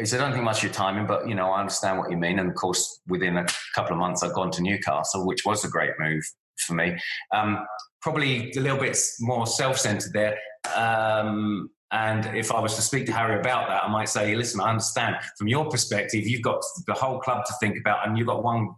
he 0.00 0.04
said, 0.04 0.20
"I 0.20 0.24
don't 0.24 0.32
think 0.32 0.44
much 0.44 0.58
of 0.58 0.64
your 0.64 0.72
timing, 0.72 1.06
but 1.06 1.28
you 1.28 1.36
know, 1.36 1.50
I 1.50 1.60
understand 1.60 1.98
what 1.98 2.10
you 2.10 2.16
mean." 2.16 2.40
And 2.40 2.50
of 2.50 2.56
course, 2.56 3.00
within 3.06 3.36
a 3.36 3.46
couple 3.76 3.92
of 3.92 3.98
months, 3.98 4.24
I'd 4.24 4.32
gone 4.32 4.50
to 4.50 4.62
Newcastle, 4.62 5.26
which 5.26 5.44
was 5.46 5.64
a 5.64 5.68
great 5.68 5.92
move 6.00 6.24
for 6.66 6.74
me. 6.74 6.96
Um, 7.32 7.64
probably 8.00 8.52
a 8.56 8.60
little 8.60 8.78
bit 8.78 8.98
more 9.20 9.46
self-centered 9.46 10.12
there. 10.12 10.36
Um, 10.74 11.70
and 11.92 12.24
if 12.34 12.50
I 12.50 12.58
was 12.58 12.74
to 12.76 12.82
speak 12.82 13.06
to 13.06 13.12
Harry 13.12 13.38
about 13.38 13.68
that, 13.68 13.84
I 13.84 13.88
might 13.88 14.08
say, 14.08 14.34
listen, 14.34 14.60
I 14.60 14.70
understand 14.70 15.16
from 15.38 15.46
your 15.46 15.68
perspective, 15.68 16.26
you've 16.26 16.42
got 16.42 16.62
the 16.86 16.94
whole 16.94 17.20
club 17.20 17.44
to 17.44 17.52
think 17.60 17.76
about, 17.78 18.06
and 18.06 18.16
you've 18.16 18.26
got 18.26 18.42
one, 18.42 18.74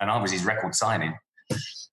and 0.00 0.10
I 0.10 0.20
was 0.20 0.32
his 0.32 0.44
record 0.44 0.74
signing, 0.74 1.14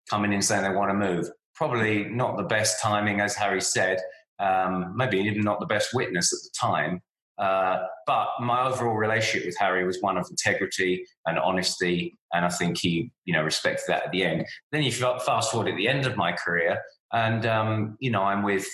coming 0.10 0.34
in 0.34 0.42
saying 0.42 0.64
they 0.64 0.76
want 0.76 0.90
to 0.90 0.94
move. 0.94 1.30
Probably 1.56 2.06
not 2.06 2.38
the 2.38 2.44
best 2.44 2.82
timing, 2.82 3.22
as 3.22 3.36
Harry 3.36 3.62
said. 3.62 4.00
Um, 4.40 4.94
maybe 4.96 5.20
even 5.20 5.42
not 5.42 5.60
the 5.60 5.66
best 5.66 5.94
witness 5.94 6.34
at 6.34 6.40
the 6.44 6.52
time. 6.60 7.02
Uh, 7.38 7.80
but 8.06 8.28
my 8.42 8.68
overall 8.68 8.96
relationship 8.96 9.46
with 9.46 9.58
Harry 9.58 9.86
was 9.86 9.98
one 10.02 10.18
of 10.18 10.28
integrity 10.30 11.06
and 11.26 11.40
honesty, 11.40 12.18
and 12.32 12.46
I 12.46 12.50
think 12.50 12.78
he, 12.80 13.12
you 13.26 13.34
know, 13.34 13.44
respected 13.44 13.86
that 13.88 14.06
at 14.06 14.12
the 14.12 14.24
end. 14.24 14.46
Then 14.72 14.84
you 14.84 14.92
fast 14.92 15.52
forward 15.52 15.70
at 15.70 15.76
the 15.76 15.88
end 15.88 16.06
of 16.06 16.16
my 16.16 16.32
career, 16.32 16.80
and 17.12 17.46
um, 17.46 17.98
you 18.00 18.12
know, 18.12 18.22
I'm 18.22 18.44
with 18.44 18.68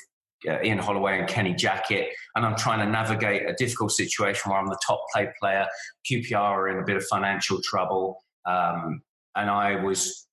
uh, 0.47 0.61
Ian 0.61 0.77
Holloway 0.77 1.19
and 1.19 1.27
Kenny 1.27 1.53
Jackett, 1.53 2.07
and 2.35 2.45
I'm 2.45 2.55
trying 2.55 2.79
to 2.79 2.91
navigate 2.91 3.49
a 3.49 3.53
difficult 3.53 3.91
situation 3.91 4.51
where 4.51 4.59
I'm 4.59 4.67
the 4.67 4.79
top 4.85 5.01
paid 5.15 5.29
player. 5.39 5.65
QPR 6.09 6.35
are 6.35 6.69
in 6.69 6.79
a 6.79 6.85
bit 6.85 6.97
of 6.97 7.05
financial 7.05 7.61
trouble, 7.63 8.21
um, 8.45 9.01
and 9.35 9.49
I 9.49 9.75
was 9.83 10.27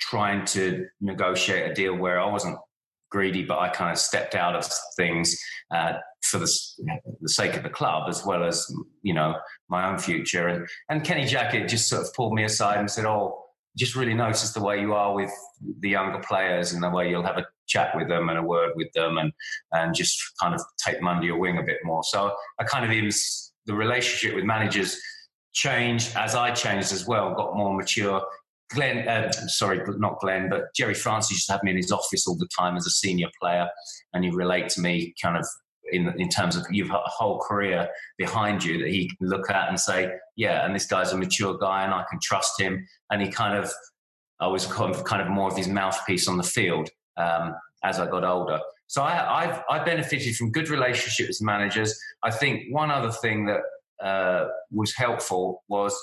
trying 0.00 0.44
to 0.46 0.86
negotiate 1.00 1.70
a 1.70 1.74
deal 1.74 1.94
where 1.94 2.20
I 2.20 2.30
wasn't 2.30 2.58
greedy, 3.10 3.44
but 3.44 3.58
I 3.58 3.68
kind 3.68 3.92
of 3.92 3.98
stepped 3.98 4.34
out 4.34 4.56
of 4.56 4.66
things 4.96 5.38
uh, 5.72 5.94
for 6.22 6.38
the, 6.38 6.50
the, 7.20 7.28
sake 7.28 7.54
of 7.54 7.62
the 7.62 7.70
club 7.70 8.08
as 8.08 8.24
well 8.26 8.44
as 8.44 8.66
you 9.02 9.14
know 9.14 9.36
my 9.68 9.88
own 9.88 9.98
future. 9.98 10.48
And 10.48 10.66
and 10.88 11.04
Kenny 11.04 11.24
Jackett 11.24 11.68
just 11.68 11.88
sort 11.88 12.02
of 12.02 12.12
pulled 12.14 12.34
me 12.34 12.44
aside 12.44 12.78
and 12.78 12.90
said, 12.90 13.06
"Oh." 13.06 13.40
Just 13.76 13.96
really 13.96 14.14
notice 14.14 14.52
the 14.52 14.62
way 14.62 14.80
you 14.80 14.94
are 14.94 15.12
with 15.16 15.32
the 15.80 15.88
younger 15.88 16.20
players 16.20 16.72
and 16.72 16.80
the 16.80 16.88
way 16.88 17.10
you'll 17.10 17.24
have 17.24 17.38
a 17.38 17.46
chat 17.66 17.90
with 17.96 18.06
them 18.06 18.28
and 18.28 18.38
a 18.38 18.42
word 18.42 18.70
with 18.76 18.86
them 18.92 19.18
and 19.18 19.32
and 19.72 19.92
just 19.96 20.16
kind 20.40 20.54
of 20.54 20.60
take 20.78 20.98
them 20.98 21.08
under 21.08 21.26
your 21.26 21.38
wing 21.38 21.58
a 21.58 21.62
bit 21.64 21.78
more. 21.82 22.04
So 22.04 22.32
I 22.60 22.62
kind 22.62 22.84
of 22.84 22.92
even 22.92 23.10
the 23.66 23.74
relationship 23.74 24.36
with 24.36 24.44
managers 24.44 24.96
changed 25.54 26.14
as 26.16 26.34
I 26.34 26.50
changed 26.50 26.92
as 26.92 27.06
well, 27.06 27.34
got 27.34 27.56
more 27.56 27.74
mature. 27.74 28.22
Glenn, 28.70 29.06
uh, 29.08 29.30
sorry, 29.30 29.80
not 29.98 30.18
Glenn, 30.20 30.48
but 30.48 30.74
Gerry 30.74 30.94
Francis 30.94 31.30
used 31.30 31.46
to 31.46 31.52
have 31.52 31.62
me 31.62 31.70
in 31.70 31.76
his 31.76 31.92
office 31.92 32.26
all 32.26 32.36
the 32.36 32.48
time 32.48 32.76
as 32.76 32.86
a 32.86 32.90
senior 32.90 33.28
player, 33.40 33.68
and 34.12 34.24
he 34.24 34.30
relate 34.30 34.68
to 34.70 34.80
me 34.80 35.14
kind 35.22 35.36
of 35.36 35.46
in 35.92 36.12
in 36.18 36.28
terms 36.28 36.56
of 36.56 36.64
you've 36.70 36.88
got 36.88 37.04
a 37.06 37.10
whole 37.10 37.38
career 37.38 37.88
behind 38.18 38.64
you 38.64 38.78
that 38.78 38.88
he 38.88 39.08
can 39.08 39.28
look 39.28 39.50
at 39.50 39.68
and 39.68 39.78
say, 39.78 40.10
yeah, 40.36 40.64
and 40.64 40.74
this 40.74 40.86
guy's 40.86 41.12
a 41.12 41.16
mature 41.16 41.56
guy, 41.58 41.84
and 41.84 41.92
I 41.94 42.04
can 42.10 42.18
trust 42.22 42.60
him. 42.60 42.84
And 43.10 43.22
he 43.22 43.28
kind 43.28 43.56
of, 43.56 43.70
I 44.40 44.48
was 44.48 44.66
kind 44.66 44.94
of, 44.94 45.04
kind 45.04 45.22
of 45.22 45.28
more 45.28 45.48
of 45.48 45.56
his 45.56 45.68
mouthpiece 45.68 46.26
on 46.26 46.36
the 46.36 46.42
field 46.42 46.88
um, 47.16 47.54
as 47.84 48.00
I 48.00 48.10
got 48.10 48.24
older. 48.24 48.58
So 48.86 49.02
I, 49.02 49.44
I've, 49.44 49.62
I 49.68 49.84
benefited 49.84 50.36
from 50.36 50.52
good 50.52 50.68
relationships 50.68 51.40
with 51.40 51.46
managers. 51.46 51.98
I 52.22 52.30
think 52.30 52.64
one 52.70 52.90
other 52.90 53.10
thing 53.10 53.46
that 53.46 53.60
uh, 54.04 54.46
was 54.70 54.94
helpful 54.94 55.64
was 55.68 55.98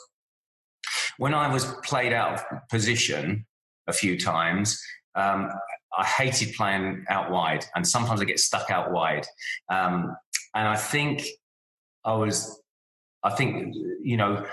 when 1.18 1.34
I 1.34 1.52
was 1.54 1.66
played 1.84 2.14
out 2.14 2.34
of 2.34 2.44
position 2.70 3.46
a 3.88 3.94
few 3.94 4.20
times. 4.20 4.82
Um, 5.16 5.50
I 5.98 6.06
hated 6.06 6.56
playing 6.56 7.06
out 7.10 7.32
wide, 7.32 7.66
and 7.76 7.88
sometimes 7.88 8.22
I 8.22 8.26
get 8.26 8.40
stuck 8.40 8.72
out 8.72 8.92
wide. 8.92 9.28
Um, 9.70 10.16
and 10.56 10.68
I 10.68 10.78
think 10.78 11.24
I 12.04 12.14
was, 12.14 12.62
I 13.24 13.32
think 13.32 13.76
you 14.02 14.18
know, 14.18 14.46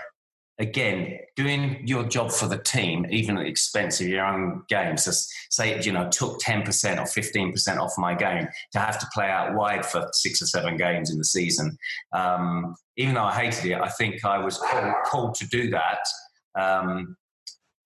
again, 0.58 1.18
doing 1.36 1.86
your 1.86 2.04
job 2.04 2.32
for 2.32 2.48
the 2.48 2.58
team, 2.58 3.06
even 3.10 3.36
at 3.36 3.44
the 3.44 3.48
expense 3.48 4.00
of 4.00 4.08
your 4.08 4.24
own 4.24 4.62
game. 4.68 4.96
So 4.96 5.12
say 5.50 5.80
you 5.80 5.92
know, 5.92 6.08
took 6.08 6.40
10% 6.40 6.66
or 6.66 7.04
15% 7.04 7.78
off 7.78 7.92
my 7.96 8.14
game 8.14 8.48
to 8.72 8.78
have 8.78 8.98
to 8.98 9.06
play 9.14 9.28
out 9.28 9.54
wide 9.54 9.86
for 9.86 10.08
six 10.12 10.42
or 10.42 10.46
seven 10.46 10.76
games 10.76 11.10
in 11.10 11.18
the 11.18 11.24
season. 11.24 11.76
Um, 12.12 12.74
even 12.96 13.14
though 13.14 13.24
I 13.24 13.34
hated 13.34 13.70
it, 13.70 13.80
I 13.80 13.88
think 13.88 14.24
I 14.24 14.38
was 14.38 14.58
called, 14.58 14.94
called 15.04 15.34
to 15.36 15.46
do 15.48 15.70
that. 15.70 16.00
Um, 16.58 17.16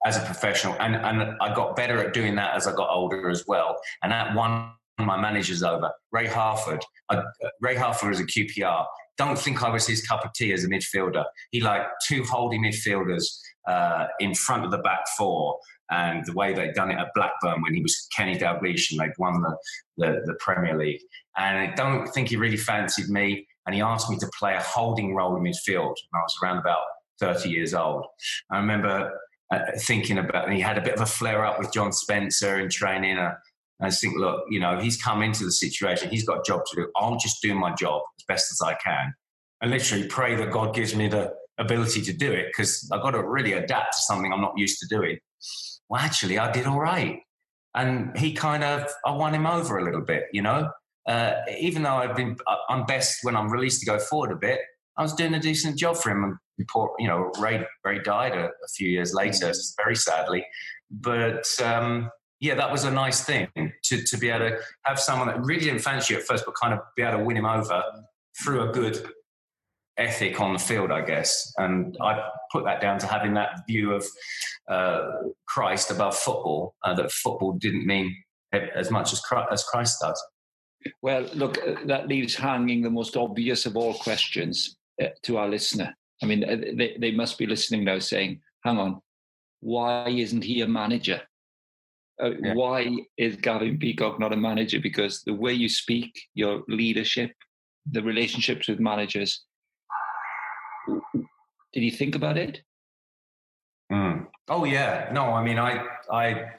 as 0.05 0.17
a 0.17 0.21
professional, 0.23 0.75
and, 0.81 0.97
and 0.97 1.37
I 1.41 1.55
got 1.55 1.77
better 1.77 2.05
at 2.05 2.13
doing 2.13 2.35
that 2.35 2.57
as 2.57 2.67
I 2.67 2.75
got 2.75 2.91
older 2.91 3.31
as 3.31 3.47
well. 3.47 3.79
And 4.03 4.11
that 4.11 4.35
won 4.35 4.73
my 4.99 5.21
managers 5.21 5.63
over. 5.63 5.93
Ray 6.11 6.27
Harford, 6.27 6.85
uh, 7.09 7.23
Ray 7.61 7.77
Harford 7.77 8.09
was 8.09 8.19
a 8.19 8.25
QPR 8.25 8.85
don't 9.19 9.39
think 9.39 9.63
I 9.63 9.71
was 9.71 9.87
his 9.87 10.07
cup 10.07 10.25
of 10.25 10.33
tea 10.33 10.53
as 10.53 10.65
a 10.65 10.69
midfielder. 10.69 11.25
He 11.51 11.61
liked 11.61 11.87
two 12.07 12.25
holding 12.25 12.65
midfielders 12.65 13.25
uh, 13.69 14.07
in 14.21 14.35
front 14.35 14.65
of 14.65 14.71
the 14.71 14.79
back 14.79 15.01
four, 15.17 15.59
and 15.91 16.25
the 16.25 16.33
way 16.33 16.55
they'd 16.55 16.75
done 16.75 16.91
it 16.91 16.99
at 16.99 17.09
Blackburn 17.15 17.61
when 17.63 17.75
he 17.75 17.83
was 17.83 18.09
Kenny 18.17 18.39
Dalglish 18.39 18.91
and 18.91 19.01
they'd 19.01 19.13
won 19.19 19.43
the, 19.43 19.57
the, 19.99 20.23
the 20.25 20.35
Premier 20.41 20.77
League. 20.79 21.01
And 21.37 21.59
I 21.59 21.75
don't 21.75 22.07
think 22.09 22.29
he 22.29 22.37
really 22.37 22.57
fancied 22.57 23.09
me, 23.09 23.47
and 23.67 23.75
he 23.75 23.83
asked 23.83 24.11
me 24.11 24.17
to 24.19 24.31
play 24.39 24.55
a 24.55 24.63
holding 24.63 25.15
role 25.15 25.37
in 25.37 25.43
midfield. 25.43 25.95
And 25.97 26.15
I 26.15 26.23
was 26.23 26.37
around 26.43 26.59
about 26.59 26.83
30 27.21 27.51
years 27.51 27.75
old. 27.75 28.07
I 28.51 28.59
remember 28.59 29.13
uh, 29.53 29.59
thinking 29.81 30.19
about, 30.19 30.45
and 30.47 30.55
he 30.55 30.61
had 30.61 30.79
a 30.79 30.83
bit 30.83 30.95
of 30.95 31.01
a 31.03 31.07
flare 31.07 31.45
up 31.45 31.59
with 31.59 31.73
John 31.73 31.93
Spencer 31.93 32.59
in 32.59 32.69
training. 32.71 33.19
I 33.83 33.89
just 33.89 34.01
think, 34.01 34.17
look, 34.17 34.45
you 34.49 34.61
know, 34.61 34.79
he's 34.79 35.01
come 35.01 35.23
into 35.23 35.45
the 35.45 35.53
situation. 35.53 36.11
He's 36.11 36.25
got 36.25 36.39
a 36.39 36.43
job 36.47 36.65
to 36.67 36.77
do. 36.77 36.89
I'll 36.97 37.17
just 37.17 37.43
do 37.43 37.55
my 37.55 37.75
job 37.75 38.03
as 38.19 38.25
best 38.27 38.53
as 38.53 38.61
I 38.61 38.75
can, 38.75 39.15
and 39.61 39.71
literally 39.71 40.07
pray 40.07 40.35
that 40.37 40.51
God 40.51 40.75
gives 40.75 40.95
me 40.95 41.09
the 41.09 41.35
ability 41.59 42.03
to 42.03 42.13
do 42.13 42.33
it 42.33 42.47
because 42.49 42.89
I've 42.93 43.03
got 43.03 43.13
to 43.13 43.23
really 43.23 43.53
adapt 43.53 43.93
to 43.93 43.99
something 44.03 44.33
I'm 44.33 44.41
not 44.41 44.57
used 44.57 44.79
to 44.81 44.87
doing. 44.87 45.19
Well, 45.89 46.01
actually, 46.01 46.39
I 46.39 46.51
did 46.53 46.67
all 46.67 46.81
right, 46.81 47.21
and 47.75 48.17
he 48.17 48.33
kind 48.33 48.65
of 48.65 48.89
I 49.05 49.13
won 49.13 49.35
him 49.35 49.47
over 49.47 49.79
a 49.79 49.85
little 49.85 50.01
bit, 50.03 50.25
you 50.33 50.43
know. 50.43 50.71
Uh, 51.09 51.35
even 51.59 51.83
though 51.83 51.97
I've 51.97 52.15
been, 52.15 52.37
I'm 52.69 52.87
best 52.87 53.19
when 53.23 53.37
I'm 53.37 53.51
released 53.51 53.81
to 53.81 53.87
go 53.87 53.99
forward 53.99 54.31
a 54.31 54.37
bit. 54.37 54.61
I 54.97 55.03
was 55.03 55.15
doing 55.15 55.35
a 55.35 55.41
decent 55.41 55.79
job 55.79 55.97
for 55.97 56.11
him. 56.11 56.23
And 56.23 56.35
before, 56.59 56.93
you 56.99 57.09
know, 57.09 57.33
Ray 57.41 57.65
Ray 57.85 57.99
died 58.01 58.33
a, 58.33 58.45
a 58.47 58.69
few 58.77 58.89
years 58.89 59.15
later, 59.15 59.47
mm-hmm. 59.47 59.83
very 59.83 59.97
sadly. 59.97 60.47
But 60.91 61.47
um, 61.65 62.11
yeah, 62.43 62.57
that 62.57 62.73
was 62.73 62.83
a 62.83 62.91
nice 62.91 63.23
thing 63.23 63.49
to, 63.85 64.03
to 64.03 64.19
be 64.19 64.29
able 64.29 64.51
to 64.51 64.59
have 64.83 64.99
someone 64.99 65.29
that 65.29 65.41
really 65.45 65.67
didn't 65.67 65.79
fancy 65.79 66.13
you 66.13 66.21
at 66.21 66.27
first, 66.27 66.45
but 66.45 66.55
kind 66.61 66.75
of 66.75 66.81
be 66.97 67.03
able 67.05 67.19
to 67.19 67.25
win 67.25 67.37
him 67.37 67.47
over 67.47 67.81
through 68.43 68.69
a 68.69 68.73
good 68.73 69.01
ethic 69.97 70.41
on 70.41 70.53
the 70.53 70.59
field, 70.59 70.91
I 70.91 71.03
guess. 71.03 71.55
And 71.59 71.97
I 72.01 72.21
put 72.51 72.65
that 72.65 72.81
down 72.81 72.99
to 72.99 73.07
having 73.07 73.33
that 73.35 73.61
view 73.69 73.93
of 73.93 74.05
uh, 74.69 75.03
Christ 75.47 75.93
above 75.93 76.17
football, 76.17 76.75
uh, 76.83 76.95
that 76.95 77.13
football 77.13 77.53
didn't 77.53 77.87
mean 77.87 78.13
as 78.53 78.91
much 78.91 79.13
as 79.13 79.21
Christ, 79.21 79.49
as 79.53 79.63
Christ 79.63 79.99
does. 80.01 80.21
Well, 81.01 81.29
look, 81.35 81.59
uh, 81.59 81.77
that 81.85 82.09
leaves 82.09 82.35
hanging 82.35 82.83
the 82.83 82.91
most 82.91 83.17
obvious 83.17 83.67
of 83.67 83.77
all 83.77 83.95
questions 83.95 84.77
uh, 85.01 85.07
to 85.23 85.37
our 85.37 85.49
listener. 85.49 85.95
I 86.21 86.27
mean, 86.27 86.43
uh, 86.43 86.57
they, 86.75 86.97
they 86.99 87.13
must 87.13 87.39
be 87.39 87.47
listening 87.47 87.85
now 87.85 88.01
saying, 88.01 88.41
hang 88.65 88.79
on, 88.79 89.01
why 89.61 90.09
isn't 90.09 90.43
he 90.43 90.63
a 90.63 90.67
manager? 90.67 91.23
Uh, 92.21 92.31
yeah. 92.41 92.55
Why 92.55 92.91
is 93.17 93.37
Gavin 93.37 93.79
Peacock 93.79 94.19
not 94.19 94.33
a 94.33 94.37
manager? 94.37 94.81
Because 94.81 95.23
the 95.23 95.35
way 95.35 95.53
you 95.53 95.69
speak, 95.69 96.29
your 96.35 96.63
leadership, 96.69 97.33
the 97.91 98.03
relationships 98.03 98.69
with 98.69 98.81
managers. 98.81 99.45
Did 101.15 101.83
you 101.83 101.91
think 101.91 102.15
about 102.15 102.37
it? 102.37 102.63
Mm. 103.91 104.27
Oh 104.49 104.65
yeah, 104.65 105.11
no. 105.13 105.25
I 105.27 105.43
mean, 105.43 105.59
I, 105.59 105.87
I, 106.11 106.51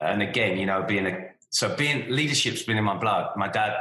and 0.00 0.22
again, 0.22 0.58
you 0.58 0.66
know, 0.66 0.82
being 0.82 1.06
a 1.06 1.28
so 1.50 1.74
being 1.74 2.10
leadership's 2.10 2.62
been 2.62 2.78
in 2.78 2.84
my 2.84 2.96
blood. 2.96 3.30
My 3.36 3.48
dad, 3.48 3.74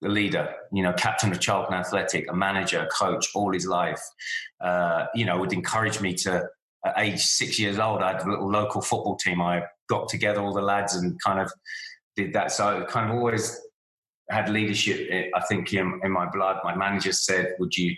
the 0.00 0.08
leader, 0.08 0.54
you 0.72 0.82
know, 0.82 0.92
captain 0.92 1.30
of 1.30 1.40
Charlton 1.40 1.74
Athletic, 1.74 2.30
a 2.30 2.34
manager, 2.34 2.80
a 2.80 2.86
coach, 2.86 3.28
all 3.34 3.52
his 3.52 3.66
life. 3.66 4.02
Uh, 4.60 5.06
you 5.14 5.24
know, 5.24 5.38
would 5.38 5.52
encourage 5.52 6.00
me 6.00 6.14
to. 6.14 6.48
At 6.82 6.94
age 6.96 7.20
six 7.20 7.58
years 7.58 7.78
old, 7.78 8.00
I 8.00 8.12
had 8.12 8.22
a 8.22 8.30
little 8.30 8.50
local 8.50 8.80
football 8.80 9.14
team. 9.14 9.42
I 9.42 9.64
got 9.90 10.08
together 10.08 10.40
all 10.40 10.54
the 10.54 10.62
lads 10.62 10.94
and 10.94 11.20
kind 11.22 11.40
of 11.40 11.52
did 12.16 12.32
that. 12.32 12.52
So 12.52 12.82
I 12.82 12.84
kind 12.84 13.10
of 13.10 13.16
always 13.16 13.60
had 14.30 14.48
leadership. 14.48 15.06
Eh, 15.10 15.28
I 15.34 15.40
think 15.48 15.74
in, 15.74 16.00
in 16.02 16.12
my 16.12 16.26
blood. 16.30 16.58
My 16.64 16.74
manager 16.74 17.12
said, 17.12 17.54
"Would 17.58 17.76
you?" 17.76 17.94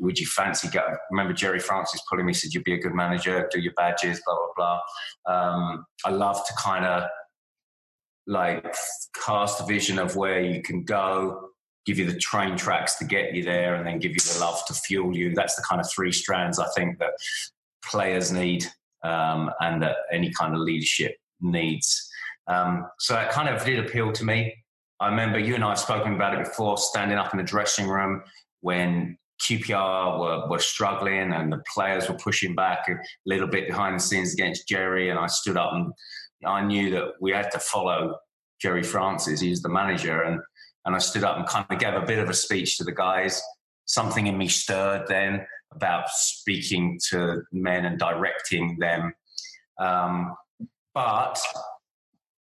Would 0.00 0.18
you 0.18 0.26
fancy 0.26 0.68
go? 0.68 0.82
Remember 1.10 1.32
Gerry 1.32 1.60
Francis 1.60 2.02
pulling 2.10 2.26
me, 2.26 2.34
said 2.34 2.52
you'd 2.52 2.62
be 2.62 2.74
a 2.74 2.78
good 2.78 2.92
manager, 2.92 3.48
do 3.50 3.58
your 3.58 3.72
badges, 3.72 4.20
blah 4.26 4.36
blah 4.36 4.80
blah. 5.24 5.34
Um, 5.34 5.86
I 6.04 6.10
love 6.10 6.46
to 6.46 6.52
kind 6.58 6.84
of 6.84 7.08
like 8.26 8.66
cast 9.24 9.62
a 9.62 9.64
vision 9.64 9.98
of 9.98 10.14
where 10.14 10.42
you 10.42 10.60
can 10.60 10.84
go, 10.84 11.48
give 11.86 11.98
you 11.98 12.04
the 12.04 12.18
train 12.18 12.54
tracks 12.54 12.96
to 12.96 13.06
get 13.06 13.34
you 13.34 13.42
there, 13.42 13.76
and 13.76 13.86
then 13.86 13.98
give 13.98 14.12
you 14.12 14.20
the 14.20 14.38
love 14.38 14.60
to 14.66 14.74
fuel 14.74 15.16
you. 15.16 15.34
That's 15.34 15.56
the 15.56 15.64
kind 15.66 15.80
of 15.80 15.90
three 15.90 16.12
strands 16.12 16.58
I 16.58 16.68
think 16.76 16.98
that 16.98 17.12
players 17.82 18.30
need 18.30 18.66
um, 19.04 19.50
and 19.60 19.82
that 19.82 19.96
any 20.12 20.32
kind 20.32 20.54
of 20.54 20.60
leadership 20.60 21.16
needs. 21.40 22.08
Um, 22.46 22.86
so 22.98 23.14
that 23.14 23.30
kind 23.30 23.48
of 23.48 23.64
did 23.64 23.78
appeal 23.78 24.12
to 24.12 24.24
me. 24.24 24.54
I 25.00 25.08
remember 25.08 25.38
you 25.38 25.54
and 25.54 25.62
I 25.62 25.70
have 25.70 25.78
spoken 25.78 26.14
about 26.14 26.34
it 26.34 26.44
before, 26.44 26.76
standing 26.78 27.18
up 27.18 27.32
in 27.32 27.38
the 27.38 27.44
dressing 27.44 27.86
room 27.86 28.22
when 28.60 29.16
QPR 29.46 30.18
were, 30.18 30.48
were 30.48 30.58
struggling 30.58 31.32
and 31.32 31.52
the 31.52 31.62
players 31.72 32.08
were 32.08 32.16
pushing 32.16 32.54
back 32.54 32.88
a 32.88 32.94
little 33.24 33.46
bit 33.46 33.68
behind 33.68 33.96
the 33.96 34.00
scenes 34.02 34.34
against 34.34 34.66
Gerry. 34.66 35.10
And 35.10 35.18
I 35.18 35.26
stood 35.26 35.56
up 35.56 35.72
and 35.72 35.92
I 36.44 36.64
knew 36.64 36.90
that 36.90 37.12
we 37.20 37.30
had 37.30 37.50
to 37.52 37.58
follow 37.60 38.16
Gerry 38.60 38.82
Francis. 38.82 39.40
He's 39.40 39.62
the 39.62 39.68
manager. 39.68 40.22
And, 40.22 40.40
and 40.84 40.96
I 40.96 40.98
stood 40.98 41.22
up 41.22 41.36
and 41.36 41.46
kind 41.46 41.66
of 41.70 41.78
gave 41.78 41.94
a 41.94 42.04
bit 42.04 42.18
of 42.18 42.28
a 42.28 42.34
speech 42.34 42.78
to 42.78 42.84
the 42.84 42.92
guys. 42.92 43.40
Something 43.84 44.26
in 44.26 44.36
me 44.36 44.48
stirred 44.48 45.06
then 45.06 45.46
about 45.72 46.08
speaking 46.10 46.98
to 47.10 47.42
men 47.52 47.84
and 47.84 47.98
directing 47.98 48.78
them. 48.78 49.12
Um, 49.78 50.34
but 50.94 51.40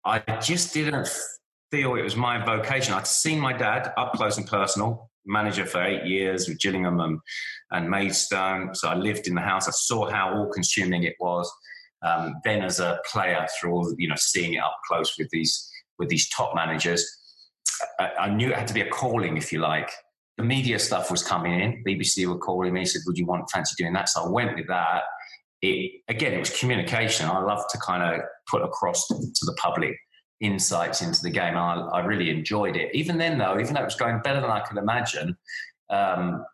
I 0.04 0.20
just 0.40 0.74
didn't 0.74 1.08
feel 1.70 1.96
it 1.96 2.02
was 2.02 2.16
my 2.16 2.44
vocation. 2.44 2.94
I'd 2.94 3.06
seen 3.06 3.40
my 3.40 3.52
dad 3.52 3.92
up 3.96 4.12
close 4.12 4.36
and 4.38 4.46
personal, 4.46 5.10
manager 5.26 5.66
for 5.66 5.82
eight 5.82 6.04
years 6.04 6.48
with 6.48 6.60
Gillingham 6.60 7.00
and, 7.00 7.18
and 7.72 7.90
Maidstone. 7.90 8.74
So 8.74 8.88
I 8.88 8.94
lived 8.94 9.26
in 9.26 9.34
the 9.34 9.40
house. 9.40 9.66
I 9.66 9.72
saw 9.72 10.10
how 10.10 10.34
all 10.34 10.52
consuming 10.52 11.04
it 11.04 11.16
was. 11.18 11.50
Um, 12.02 12.34
then 12.44 12.62
as 12.62 12.80
a 12.80 13.00
player 13.10 13.46
through 13.58 13.72
all, 13.72 13.94
you 13.96 14.08
know, 14.08 14.14
seeing 14.16 14.54
it 14.54 14.58
up 14.58 14.76
close 14.86 15.16
with 15.18 15.30
these, 15.30 15.70
with 15.98 16.10
these 16.10 16.28
top 16.28 16.54
managers, 16.54 17.04
I, 17.98 18.10
I 18.20 18.28
knew 18.28 18.50
it 18.50 18.58
had 18.58 18.68
to 18.68 18.74
be 18.74 18.82
a 18.82 18.90
calling, 18.90 19.36
if 19.36 19.52
you 19.52 19.60
like. 19.60 19.90
The 20.36 20.44
media 20.44 20.78
stuff 20.78 21.10
was 21.10 21.22
coming 21.22 21.60
in. 21.60 21.84
BBC 21.84 22.26
were 22.26 22.38
calling 22.38 22.72
me, 22.72 22.84
said, 22.84 23.02
would 23.06 23.16
you 23.16 23.26
want 23.26 23.48
fancy 23.50 23.74
doing 23.78 23.92
that? 23.92 24.08
So 24.08 24.24
I 24.24 24.28
went 24.28 24.56
with 24.56 24.66
that. 24.68 25.02
It, 25.62 26.02
again, 26.08 26.32
it 26.34 26.38
was 26.38 26.58
communication. 26.58 27.28
I 27.28 27.40
love 27.40 27.64
to 27.70 27.78
kind 27.78 28.02
of 28.02 28.20
put 28.50 28.62
across 28.62 29.06
to, 29.08 29.14
the 29.14 29.56
public 29.60 29.96
insights 30.40 31.02
into 31.02 31.22
the 31.22 31.30
game. 31.30 31.56
I, 31.56 31.74
I, 31.74 32.04
really 32.04 32.30
enjoyed 32.30 32.76
it. 32.76 32.94
Even 32.94 33.16
then, 33.16 33.38
though, 33.38 33.58
even 33.58 33.74
though 33.74 33.80
it 33.80 33.84
was 33.84 33.94
going 33.94 34.20
better 34.22 34.40
than 34.40 34.50
I 34.50 34.60
could 34.60 34.76
imagine, 34.76 35.36
um, 35.88 36.44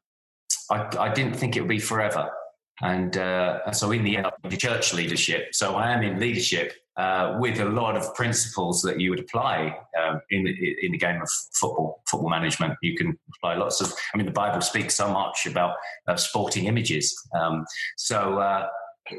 I, 0.71 0.88
I, 0.99 1.12
didn't 1.12 1.35
think 1.35 1.57
it 1.57 1.61
would 1.61 1.69
be 1.69 1.81
forever. 1.81 2.31
And, 2.83 3.16
uh, 3.16 3.73
so, 3.73 3.90
in 3.90 4.05
the 4.05 4.19
end, 4.19 4.27
the 4.49 4.57
church 4.57 4.95
leadership. 4.95 5.55
So, 5.55 5.75
I 5.75 5.90
am 5.90 6.03
in 6.03 6.21
leadership 6.21 6.75
uh, 6.96 7.37
with 7.38 7.61
a 7.61 7.64
lot 7.64 7.96
of 7.96 8.14
principles 8.14 8.83
that 8.83 9.00
you 9.00 9.11
would 9.11 9.20
apply 9.20 9.76
um, 10.00 10.20
in 10.31 10.46
in 10.83 10.92
the 10.92 10.98
game 10.98 11.20
of 11.22 11.31
football 11.55 12.03
football 12.09 12.31
management. 12.31 12.74
You 12.83 12.96
can 12.96 13.18
apply 13.37 13.57
lots 13.57 13.81
of. 13.81 13.92
I 14.12 14.16
mean, 14.16 14.26
the 14.26 14.33
Bible 14.33 14.61
speaks 14.61 14.94
so 14.94 15.12
much 15.12 15.46
about 15.46 15.74
uh, 16.09 16.16
sporting 16.16 16.66
images. 16.66 17.16
Um, 17.38 17.64
so. 17.96 18.38
Uh, 18.38 18.66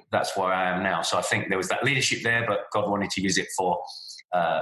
that's 0.09 0.37
where 0.37 0.53
I 0.53 0.69
am 0.71 0.83
now. 0.83 1.01
So 1.01 1.17
I 1.17 1.21
think 1.21 1.49
there 1.49 1.57
was 1.57 1.67
that 1.67 1.83
leadership 1.83 2.21
there, 2.23 2.45
but 2.47 2.59
God 2.71 2.89
wanted 2.89 3.09
to 3.09 3.21
use 3.21 3.37
it 3.37 3.47
for 3.57 3.77
uh, 4.31 4.61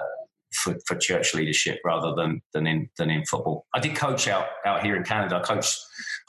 for, 0.54 0.76
for 0.88 0.96
church 0.96 1.34
leadership 1.34 1.80
rather 1.86 2.14
than 2.16 2.42
than 2.54 2.68
in 2.68 2.90
than 2.98 3.10
in 3.10 3.26
football. 3.26 3.66
I 3.74 3.80
did 3.80 3.96
coach 3.96 4.28
out 4.28 4.48
out 4.66 4.84
here 4.84 4.96
in 4.96 5.04
Canada. 5.04 5.38
I 5.38 5.42
coached 5.42 5.80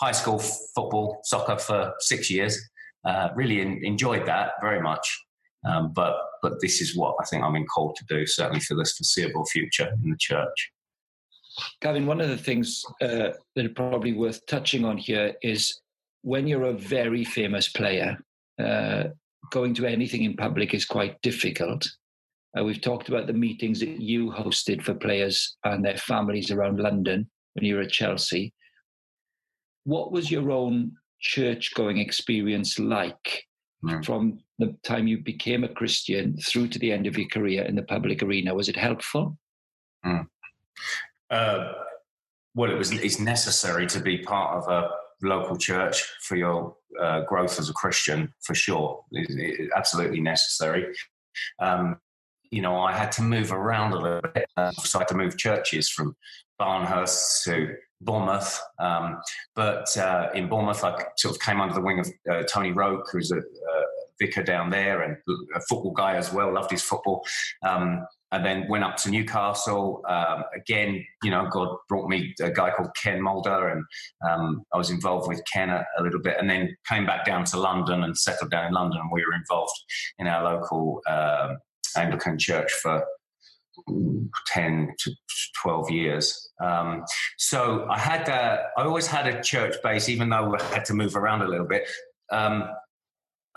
high 0.00 0.12
school 0.12 0.38
football, 0.38 1.20
soccer 1.24 1.56
for 1.56 1.94
six 2.00 2.30
years. 2.30 2.60
Uh, 3.04 3.28
really 3.34 3.60
in, 3.60 3.82
enjoyed 3.84 4.26
that 4.26 4.52
very 4.60 4.80
much. 4.80 5.24
Um, 5.64 5.92
but 5.92 6.16
but 6.42 6.60
this 6.60 6.80
is 6.80 6.96
what 6.96 7.16
I 7.20 7.24
think 7.24 7.44
I'm 7.44 7.56
in 7.56 7.66
called 7.66 7.96
to 7.96 8.04
do, 8.08 8.26
certainly 8.26 8.60
for 8.60 8.76
this 8.76 8.96
foreseeable 8.96 9.44
future 9.46 9.90
in 10.02 10.10
the 10.10 10.16
church. 10.18 10.72
Gavin, 11.82 12.06
one 12.06 12.20
of 12.20 12.28
the 12.28 12.38
things 12.38 12.82
uh, 13.02 13.30
that 13.54 13.66
are 13.66 13.74
probably 13.74 14.12
worth 14.12 14.44
touching 14.46 14.84
on 14.84 14.96
here 14.96 15.34
is 15.42 15.80
when 16.22 16.46
you're 16.46 16.64
a 16.64 16.72
very 16.72 17.24
famous 17.24 17.68
player, 17.68 18.16
uh, 18.58 19.04
going 19.50 19.74
to 19.74 19.86
anything 19.86 20.24
in 20.24 20.36
public 20.36 20.74
is 20.74 20.84
quite 20.84 21.20
difficult. 21.22 21.86
Uh, 22.58 22.64
we've 22.64 22.80
talked 22.80 23.08
about 23.08 23.26
the 23.26 23.32
meetings 23.32 23.80
that 23.80 24.00
you 24.00 24.30
hosted 24.30 24.82
for 24.82 24.94
players 24.94 25.56
and 25.64 25.84
their 25.84 25.96
families 25.96 26.50
around 26.50 26.80
London 26.80 27.28
when 27.54 27.64
you 27.64 27.76
were 27.76 27.82
at 27.82 27.92
Chelsea. 27.92 28.52
What 29.84 30.12
was 30.12 30.30
your 30.30 30.50
own 30.50 30.92
church 31.20 31.74
going 31.74 31.98
experience 31.98 32.78
like 32.78 33.44
mm. 33.84 34.04
from 34.04 34.40
the 34.60 34.76
time 34.84 35.06
you 35.06 35.18
became 35.18 35.64
a 35.64 35.68
Christian 35.68 36.36
through 36.36 36.68
to 36.68 36.78
the 36.78 36.92
end 36.92 37.06
of 37.06 37.18
your 37.18 37.28
career 37.28 37.64
in 37.64 37.74
the 37.74 37.82
public 37.82 38.22
arena? 38.22 38.54
Was 38.54 38.68
it 38.68 38.76
helpful? 38.76 39.36
Mm. 40.04 40.26
Uh, 41.30 41.72
well, 42.54 42.70
it 42.70 42.78
was. 42.78 42.92
It's 42.92 43.20
necessary 43.20 43.86
to 43.88 44.00
be 44.00 44.18
part 44.18 44.56
of 44.56 44.68
a 44.68 44.90
local 45.22 45.56
church 45.56 46.02
for 46.22 46.36
your 46.36 46.76
uh, 47.00 47.20
growth 47.22 47.58
as 47.58 47.68
a 47.68 47.74
Christian, 47.74 48.32
for 48.42 48.54
sure. 48.54 49.04
It's, 49.12 49.70
absolutely 49.76 50.20
necessary. 50.20 50.86
Um, 51.60 51.96
you 52.50 52.62
know, 52.62 52.80
I 52.80 52.92
had 52.92 53.12
to 53.12 53.22
move 53.22 53.52
around 53.52 53.92
a 53.92 53.98
little 53.98 54.30
bit. 54.34 54.46
Uh, 54.56 54.72
so 54.72 54.98
I 54.98 55.02
had 55.02 55.08
to 55.08 55.16
move 55.16 55.38
churches 55.38 55.88
from 55.88 56.16
Barnehurst 56.60 57.44
to 57.44 57.76
Bournemouth. 58.00 58.60
Um, 58.78 59.20
but 59.54 59.96
uh, 59.96 60.30
in 60.34 60.48
Bournemouth, 60.48 60.82
I 60.82 61.04
sort 61.16 61.36
of 61.36 61.40
came 61.40 61.60
under 61.60 61.74
the 61.74 61.80
wing 61.80 62.00
of 62.00 62.08
uh, 62.30 62.42
Tony 62.44 62.72
Roke, 62.72 63.08
who's 63.12 63.30
a, 63.30 63.38
a, 63.38 63.40
vicar 64.20 64.42
down 64.42 64.70
there 64.70 65.02
and 65.02 65.16
a 65.54 65.60
football 65.60 65.92
guy 65.92 66.16
as 66.16 66.32
well, 66.32 66.52
loved 66.52 66.70
his 66.70 66.82
football. 66.82 67.24
Um, 67.66 68.06
and 68.32 68.44
then 68.44 68.68
went 68.68 68.84
up 68.84 68.96
to 68.98 69.10
Newcastle. 69.10 70.04
Um, 70.08 70.44
again, 70.54 71.04
you 71.24 71.30
know, 71.30 71.48
God 71.50 71.76
brought 71.88 72.08
me 72.08 72.32
a 72.40 72.50
guy 72.50 72.70
called 72.70 72.90
Ken 73.00 73.20
Mulder, 73.20 73.68
and 73.68 73.84
um, 74.28 74.62
I 74.72 74.78
was 74.78 74.90
involved 74.90 75.26
with 75.26 75.42
Ken 75.52 75.68
a, 75.68 75.84
a, 75.98 76.02
little 76.02 76.20
bit, 76.20 76.36
and 76.38 76.48
then 76.48 76.76
came 76.88 77.06
back 77.06 77.24
down 77.24 77.44
to 77.46 77.58
London 77.58 78.04
and 78.04 78.16
settled 78.16 78.52
down 78.52 78.66
in 78.66 78.72
London. 78.72 79.00
We 79.12 79.24
were 79.24 79.34
involved 79.34 79.74
in 80.20 80.28
our 80.28 80.44
local 80.44 81.00
um, 81.08 81.58
Anglican 81.96 82.38
church 82.38 82.72
for 82.74 83.04
10 84.46 84.94
to 85.00 85.12
12 85.62 85.90
years. 85.90 86.50
Um, 86.62 87.04
so 87.38 87.86
I 87.90 87.98
had, 87.98 88.28
a, 88.28 88.66
I 88.76 88.84
always 88.84 89.06
had 89.06 89.26
a 89.26 89.42
church 89.42 89.76
base, 89.82 90.08
even 90.08 90.28
though 90.28 90.54
I 90.58 90.62
had 90.74 90.84
to 90.86 90.94
move 90.94 91.16
around 91.16 91.42
a 91.42 91.48
little 91.48 91.66
bit. 91.66 91.88
Um, 92.30 92.68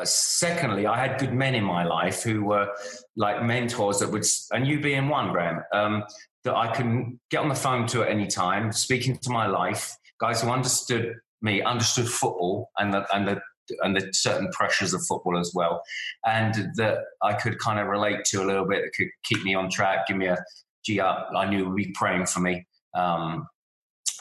secondly, 0.03 0.87
I 0.87 0.97
had 0.97 1.19
good 1.19 1.33
men 1.33 1.55
in 1.55 1.63
my 1.63 1.83
life 1.83 2.23
who 2.23 2.45
were 2.45 2.69
like 3.15 3.43
mentors 3.43 3.99
that 3.99 4.11
would, 4.11 4.25
and 4.51 4.67
you 4.67 4.79
being 4.79 5.09
one, 5.09 5.31
Graham, 5.31 5.61
um, 5.73 6.03
that 6.43 6.55
I 6.55 6.73
can 6.73 7.19
get 7.29 7.41
on 7.41 7.49
the 7.49 7.55
phone 7.55 7.87
to 7.87 8.03
at 8.03 8.09
any 8.09 8.27
time, 8.27 8.71
speaking 8.71 9.17
to 9.19 9.29
my 9.29 9.47
life, 9.47 9.95
guys 10.19 10.41
who 10.41 10.49
understood 10.49 11.15
me, 11.41 11.61
understood 11.61 12.07
football 12.07 12.71
and 12.77 12.93
the, 12.93 13.15
and 13.15 13.27
the 13.27 13.41
and 13.81 13.95
the 13.95 14.09
certain 14.11 14.49
pressures 14.51 14.93
of 14.93 15.05
football 15.05 15.39
as 15.39 15.53
well, 15.55 15.81
and 16.25 16.53
that 16.75 16.99
I 17.21 17.33
could 17.33 17.59
kind 17.59 17.79
of 17.79 17.87
relate 17.87 18.25
to 18.25 18.43
a 18.43 18.45
little 18.45 18.67
bit. 18.67 18.83
That 18.83 18.91
could 18.93 19.07
keep 19.23 19.41
me 19.43 19.55
on 19.55 19.69
track, 19.69 20.07
give 20.07 20.17
me 20.17 20.27
a 20.27 20.37
G 20.83 20.99
up. 20.99 21.29
I 21.33 21.49
knew 21.49 21.65
would 21.65 21.77
be 21.77 21.93
praying 21.95 22.25
for 22.25 22.41
me 22.41 22.65
um, 22.93 23.47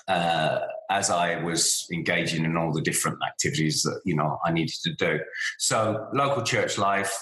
uh, 0.09 0.61
as 0.93 1.09
I 1.09 1.43
was 1.43 1.87
engaging 1.93 2.45
in 2.45 2.57
all 2.57 2.73
the 2.73 2.83
different 2.83 3.19
activities 3.27 3.83
that 3.83 4.01
you 4.05 4.15
know 4.15 4.39
I 4.45 4.53
needed 4.53 4.77
to 4.85 4.93
do. 4.95 5.21
So 5.59 6.09
local 6.13 6.43
church 6.43 6.79
life, 6.79 7.19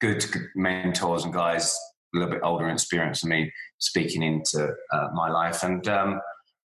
good, 0.00 0.24
mentors 0.56 1.24
and 1.24 1.32
guys 1.32 1.78
a 2.14 2.18
little 2.18 2.32
bit 2.32 2.40
older 2.42 2.64
and 2.64 2.72
experienced 2.72 3.22
than 3.22 3.30
me 3.30 3.52
speaking 3.78 4.22
into 4.22 4.74
uh, 4.92 5.08
my 5.14 5.30
life, 5.30 5.62
and 5.62 5.86
um, 5.88 6.20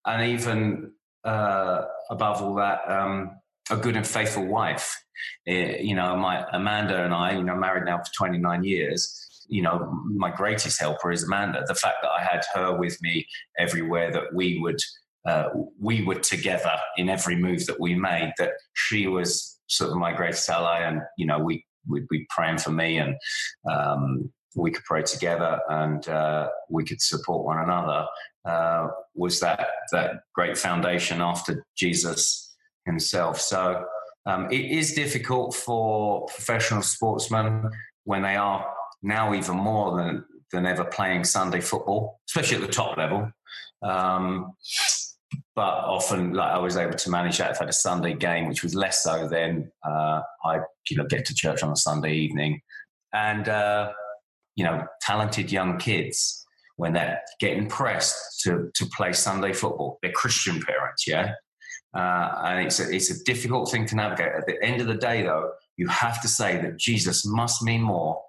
and 0.06 0.32
even 0.32 0.91
uh, 1.24 1.84
above 2.10 2.41
all 2.41 2.56
that. 2.56 2.80
Um, 2.89 3.32
a 3.70 3.78
good 3.78 3.96
and 3.96 4.08
faithful 4.08 4.46
wife. 4.46 5.02
Uh, 5.48 5.78
you 5.80 5.96
know, 5.96 6.15
my 6.17 6.46
Amanda 6.52 7.06
and 7.06 7.13
I, 7.13 7.34
you 7.38 7.44
know, 7.44 7.56
married 7.56 7.86
now 7.86 8.00
for 8.00 8.12
29 8.13 8.63
years. 8.63 9.46
You 9.48 9.62
know, 9.62 9.89
my 10.06 10.30
greatest 10.30 10.80
helper 10.80 11.12
is 11.12 11.24
Amanda. 11.24 11.63
The 11.67 11.76
fact 11.76 11.98
that 12.02 12.10
I 12.10 12.22
had 12.22 12.41
her 12.54 12.78
with 12.78 13.02
me 13.02 13.28
everywhere, 13.58 14.12
that 14.12 14.34
we 14.34 14.60
would 14.60 14.80
uh, 15.26 15.50
we 15.80 16.04
were 16.04 16.20
together 16.20 16.78
in 16.98 17.10
every 17.10 17.36
move 17.36 17.66
that 17.68 17.80
we 17.80 17.96
made. 17.96 18.34
That 18.38 18.52
she 18.74 19.08
was 19.08 19.60
sort 19.68 19.92
of 19.92 19.98
my 19.98 20.14
greatest 20.14 20.50
ally, 20.50 20.80
and 20.80 21.02
you 21.18 21.26
know, 21.26 21.40
we 21.40 21.66
we'd 21.88 22.08
be 22.08 22.26
praying 22.30 22.60
for 22.60 22.72
me, 22.72 22.98
and 22.98 23.16
um, 23.70 24.32
we 24.56 24.72
could 24.72 24.84
pray 24.84 25.04
together, 25.04 25.60
and 25.70 26.08
uh, 26.08 26.50
we 26.70 26.84
could 26.84 27.02
support 27.02 27.46
one 27.46 27.60
another. 27.60 28.06
Uh, 28.46 28.88
was 29.14 29.40
that 29.40 29.68
that 29.92 30.22
great 30.34 30.58
foundation 30.58 31.22
after 31.22 31.66
Jesus? 31.76 32.52
himself. 32.86 33.40
So 33.40 33.86
um, 34.26 34.50
it 34.52 34.66
is 34.72 34.94
difficult 34.94 35.56
for 35.56 36.26
professional 36.28 36.82
sportsmen 36.82 37.70
when 38.04 38.22
they 38.22 38.36
are 38.36 38.66
now 39.02 39.34
even 39.34 39.58
more 39.58 39.98
than 39.98 40.26
than 40.52 40.66
ever 40.66 40.84
playing 40.84 41.24
Sunday 41.24 41.62
football, 41.62 42.20
especially 42.30 42.58
at 42.58 42.62
the 42.62 42.68
top 42.68 42.98
level. 42.98 43.32
Um, 43.82 44.54
but 45.56 45.62
often, 45.62 46.34
like 46.34 46.52
I 46.52 46.60
was 46.60 46.78
able 46.78 46.94
to 46.94 47.10
manage 47.10 47.38
that 47.38 47.52
if 47.52 47.58
I 47.58 47.63
had 47.65 47.70
a 47.70 47.74
Sunday 47.74 48.13
game, 48.13 48.48
which 48.48 48.63
was 48.63 48.76
less 48.76 49.04
so. 49.04 49.28
Then 49.28 49.72
uh, 49.86 50.22
I, 50.46 50.60
you 50.89 50.98
know, 50.98 51.06
get 51.06 51.26
to 51.26 51.36
church 51.36 51.63
on 51.63 51.72
a 51.72 51.76
Sunday 51.76 52.13
evening, 52.13 52.62
and 53.13 53.48
uh, 53.48 53.91
you 54.56 54.63
know, 54.63 54.86
talented 55.02 55.52
young 55.52 55.78
kids 55.78 56.46
when 56.78 56.94
they're 56.94 57.20
getting 57.39 57.67
pressed 57.67 58.41
to 58.44 58.72
to 58.76 58.86
play 58.96 59.13
Sunday 59.13 59.54
football. 59.54 60.00
They're 60.02 60.12
Christian 60.12 60.62
parents, 60.62 61.08
yeah, 61.08 61.34
uh, 61.96 62.41
and 62.46 62.65
it's 62.65 62.80
a, 62.80 62.89
it's 62.94 63.12
a 63.12 63.24
difficult 63.24 63.70
thing 63.70 63.86
to 63.88 63.96
navigate. 63.96 64.34
At 64.34 64.48
the 64.48 64.62
end 64.63 64.82
of 64.82 64.88
the 64.88 64.96
day, 64.96 65.24
though, 65.24 65.52
you 65.78 65.88
have 65.88 66.22
to 66.22 66.28
say 66.28 66.62
that 66.62 66.78
Jesus 66.78 67.26
must 67.26 67.62
mean 67.62 67.82
more 67.82 68.22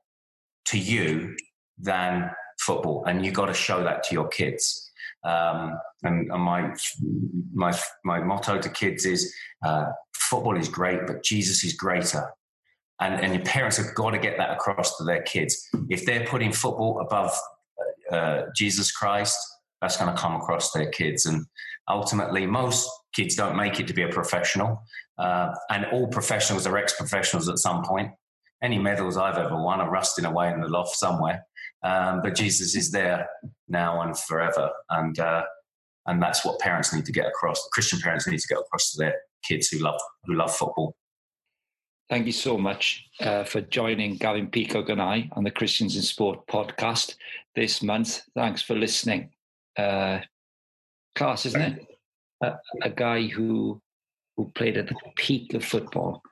to 0.66 0.78
you 0.78 1.36
than 1.78 2.30
football, 2.60 3.04
and 3.06 3.24
you 3.24 3.30
got 3.30 3.46
to 3.46 3.54
show 3.54 3.82
that 3.84 4.02
to 4.04 4.14
your 4.14 4.28
kids. 4.28 4.81
Um, 5.24 5.78
and, 6.02 6.32
and, 6.32 6.42
my 6.42 6.74
my 7.52 7.78
my 8.04 8.20
motto 8.20 8.58
to 8.58 8.68
kids 8.68 9.06
is 9.06 9.32
uh, 9.64 9.86
football 10.14 10.58
is 10.58 10.68
great, 10.68 11.06
but 11.06 11.22
Jesus 11.22 11.62
is 11.64 11.74
greater. 11.74 12.28
And, 13.00 13.20
and 13.20 13.34
your 13.34 13.44
parents 13.44 13.76
have 13.78 13.94
got 13.94 14.10
to 14.10 14.18
get 14.18 14.36
that 14.38 14.50
across 14.50 14.96
to 14.96 15.04
their 15.04 15.22
kids. 15.22 15.68
If 15.90 16.06
they're 16.06 16.24
putting 16.24 16.52
football 16.52 17.00
above 17.00 17.36
uh, 18.12 18.42
Jesus 18.54 18.92
Christ, 18.92 19.36
that's 19.80 19.96
going 19.96 20.14
to 20.14 20.20
come 20.20 20.36
across 20.36 20.70
their 20.70 20.88
kids. 20.90 21.26
And 21.26 21.44
ultimately, 21.88 22.46
most 22.46 22.88
kids 23.12 23.34
don't 23.34 23.56
make 23.56 23.80
it 23.80 23.88
to 23.88 23.94
be 23.94 24.02
a 24.02 24.08
professional. 24.08 24.82
Uh, 25.18 25.52
and 25.70 25.86
all 25.86 26.06
professionals 26.08 26.66
are 26.66 26.76
ex 26.78 26.94
professionals 26.96 27.48
at 27.48 27.58
some 27.58 27.82
point. 27.82 28.12
Any 28.62 28.78
medals 28.78 29.16
I've 29.16 29.38
ever 29.38 29.60
won 29.60 29.80
are 29.80 29.90
rusting 29.90 30.24
away 30.24 30.52
in 30.52 30.60
the 30.60 30.68
loft 30.68 30.96
somewhere. 30.96 31.44
Um, 31.82 32.22
but 32.22 32.34
Jesus 32.34 32.76
is 32.76 32.90
there 32.90 33.28
now 33.68 34.02
and 34.02 34.18
forever. 34.18 34.70
And, 34.90 35.18
uh, 35.18 35.44
and 36.06 36.22
that's 36.22 36.44
what 36.44 36.58
parents 36.60 36.92
need 36.92 37.04
to 37.06 37.12
get 37.12 37.26
across. 37.26 37.68
Christian 37.72 38.00
parents 38.00 38.26
need 38.26 38.40
to 38.40 38.48
get 38.48 38.58
across 38.58 38.92
to 38.92 38.98
their 38.98 39.14
kids 39.44 39.68
who 39.68 39.78
love, 39.78 40.00
who 40.24 40.34
love 40.34 40.54
football. 40.54 40.94
Thank 42.08 42.26
you 42.26 42.32
so 42.32 42.58
much 42.58 43.06
uh, 43.20 43.44
for 43.44 43.62
joining 43.62 44.16
Gavin 44.16 44.48
Peacock 44.48 44.90
and 44.90 45.00
I 45.00 45.30
on 45.32 45.44
the 45.44 45.50
Christians 45.50 45.96
in 45.96 46.02
Sport 46.02 46.46
podcast 46.46 47.14
this 47.54 47.82
month. 47.82 48.22
Thanks 48.34 48.60
for 48.60 48.74
listening. 48.74 49.30
Uh, 49.78 50.18
class, 51.14 51.46
isn't 51.46 51.60
it? 51.60 51.86
A, 52.42 52.54
a 52.82 52.90
guy 52.90 53.26
who 53.26 53.80
who 54.36 54.50
played 54.54 54.76
at 54.76 54.88
the 54.88 54.94
peak 55.16 55.54
of 55.54 55.64
football, 55.64 56.22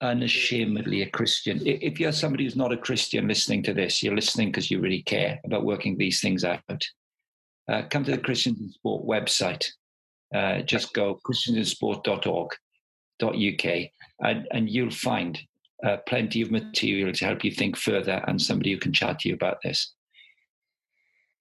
unashamedly 0.00 1.02
a 1.02 1.10
Christian. 1.10 1.60
If 1.64 2.00
you're 2.00 2.12
somebody 2.12 2.44
who's 2.44 2.56
not 2.56 2.72
a 2.72 2.76
Christian 2.76 3.28
listening 3.28 3.62
to 3.64 3.74
this, 3.74 4.02
you're 4.02 4.14
listening 4.14 4.48
because 4.48 4.70
you 4.70 4.80
really 4.80 5.02
care 5.02 5.40
about 5.44 5.64
working 5.64 5.96
these 5.96 6.20
things 6.20 6.44
out. 6.44 6.60
Uh, 7.68 7.82
come 7.90 8.04
to 8.04 8.12
the 8.12 8.18
Christians 8.18 8.60
in 8.60 8.70
Sport 8.70 9.06
website. 9.06 9.66
Uh, 10.34 10.62
just 10.62 10.92
go 10.94 11.20
christiansinsport.org.uk 11.24 13.90
and, 14.20 14.48
and 14.50 14.68
you'll 14.68 14.90
find 14.90 15.38
uh, 15.84 15.98
plenty 16.06 16.42
of 16.42 16.50
material 16.50 17.12
to 17.12 17.24
help 17.24 17.44
you 17.44 17.50
think 17.50 17.76
further 17.76 18.22
and 18.26 18.40
somebody 18.40 18.72
who 18.72 18.78
can 18.78 18.92
chat 18.92 19.20
to 19.20 19.28
you 19.28 19.34
about 19.34 19.58
this. 19.62 19.92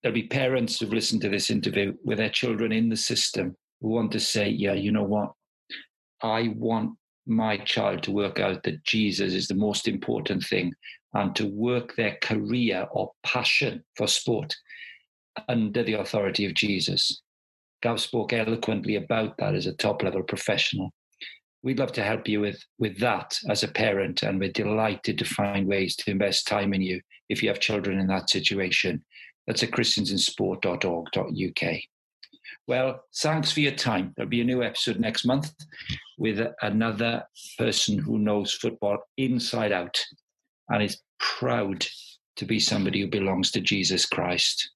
There'll 0.02 0.14
be 0.14 0.28
parents 0.28 0.80
who've 0.80 0.94
listened 0.94 1.22
to 1.22 1.30
this 1.30 1.50
interview 1.50 1.94
with 2.04 2.18
their 2.18 2.30
children 2.30 2.72
in 2.72 2.90
the 2.90 2.98
system 2.98 3.56
who 3.82 3.90
want 3.90 4.12
to 4.12 4.20
say, 4.20 4.50
yeah, 4.50 4.74
you 4.74 4.92
know 4.92 5.04
what? 5.04 5.32
I 6.22 6.54
want 6.56 6.98
my 7.26 7.58
child 7.58 8.04
to 8.04 8.12
work 8.12 8.40
out 8.40 8.64
that 8.64 8.84
Jesus 8.84 9.34
is 9.34 9.48
the 9.48 9.56
most 9.56 9.88
important 9.88 10.44
thing 10.44 10.74
and 11.14 11.36
to 11.36 11.46
work 11.46 11.96
their 11.96 12.18
career 12.22 12.88
or 12.92 13.12
passion 13.24 13.84
for 13.96 14.08
sport 14.08 14.56
under 15.48 15.84
the 15.84 15.94
authority 15.94 16.46
of 16.46 16.54
Jesus. 16.54 17.22
Gav 17.82 18.00
spoke 18.00 18.34
eloquently 18.34 18.96
about 18.96 19.38
that 19.38 19.56
as 19.56 19.66
a 19.66 19.74
top 19.74 20.04
level 20.04 20.24
professional. 20.24 20.92
We'd 21.64 21.80
love 21.80 21.94
to 21.94 22.04
help 22.04 22.28
you 22.28 22.42
with, 22.42 22.62
with 22.78 23.00
that 23.00 23.40
as 23.50 23.64
a 23.64 23.70
parent, 23.70 24.24
and 24.24 24.40
we're 24.40 24.52
delighted 24.52 25.18
to 25.20 25.26
find 25.26 25.68
ways 25.68 25.96
to 25.98 26.12
invest 26.12 26.48
time 26.48 26.74
in 26.74 26.82
you 26.82 27.02
if 27.30 27.42
you 27.42 27.50
have 27.50 27.60
children 27.60 28.00
in 28.00 28.08
that 28.08 28.30
situation. 28.30 29.04
That's 29.48 29.64
at 29.64 29.72
christiansinsport.org.uk. 29.72 31.80
Well, 32.68 33.04
thanks 33.16 33.52
for 33.52 33.62
your 33.62 33.74
time. 33.74 34.14
There'll 34.16 34.30
be 34.30 34.42
a 34.42 34.46
new 34.46 34.64
episode 34.64 35.00
next 35.00 35.26
month 35.26 35.52
with 36.18 36.46
another 36.62 37.24
person 37.58 37.98
who 37.98 38.20
knows 38.20 38.54
football 38.54 38.98
inside 39.18 39.72
out 39.72 40.00
and 40.70 40.84
is 40.84 41.02
proud 41.20 41.86
to 42.36 42.46
be 42.46 42.60
somebody 42.60 43.02
who 43.02 43.08
belongs 43.08 43.52
to 43.52 43.62
Jesus 43.62 44.06
Christ. 44.06 44.72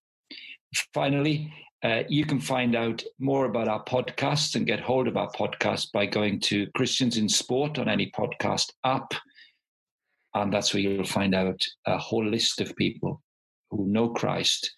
Finally, 0.94 1.52
uh, 1.84 2.04
you 2.10 2.26
can 2.26 2.40
find 2.40 2.76
out 2.76 3.04
more 3.20 3.46
about 3.46 3.68
our 3.68 3.84
podcasts 3.84 4.56
and 4.56 4.66
get 4.66 4.80
hold 4.80 5.08
of 5.08 5.18
our 5.18 5.32
podcast 5.32 5.92
by 5.92 6.06
going 6.06 6.40
to 6.40 6.68
Christians 6.76 7.18
in 7.18 7.30
Sport 7.30 7.78
on 7.78 7.88
any 7.88 8.12
podcast 8.12 8.72
app. 8.84 9.14
And 10.34 10.52
that's 10.52 10.74
where 10.74 10.82
you'll 10.82 11.06
find 11.06 11.36
out 11.36 11.60
a 11.86 11.98
whole 11.98 12.26
list 12.26 12.62
of 12.62 12.76
people 12.76 13.22
who 13.70 13.88
know 13.88 14.10
Christ, 14.10 14.72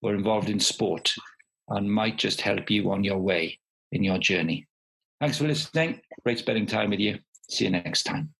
who 0.00 0.08
are 0.08 0.14
involved 0.14 0.48
in 0.48 0.60
sport, 0.60 1.12
and 1.68 1.90
might 1.90 2.18
just 2.18 2.40
help 2.40 2.70
you 2.70 2.90
on 2.90 3.04
your 3.04 3.18
way 3.18 3.58
in 3.92 4.02
your 4.04 4.18
journey. 4.18 4.67
Thanks 5.20 5.38
for 5.38 5.48
listening. 5.48 6.00
Great 6.22 6.38
spending 6.38 6.66
time 6.66 6.90
with 6.90 7.00
you. 7.00 7.18
See 7.48 7.64
you 7.64 7.70
next 7.70 8.04
time. 8.04 8.32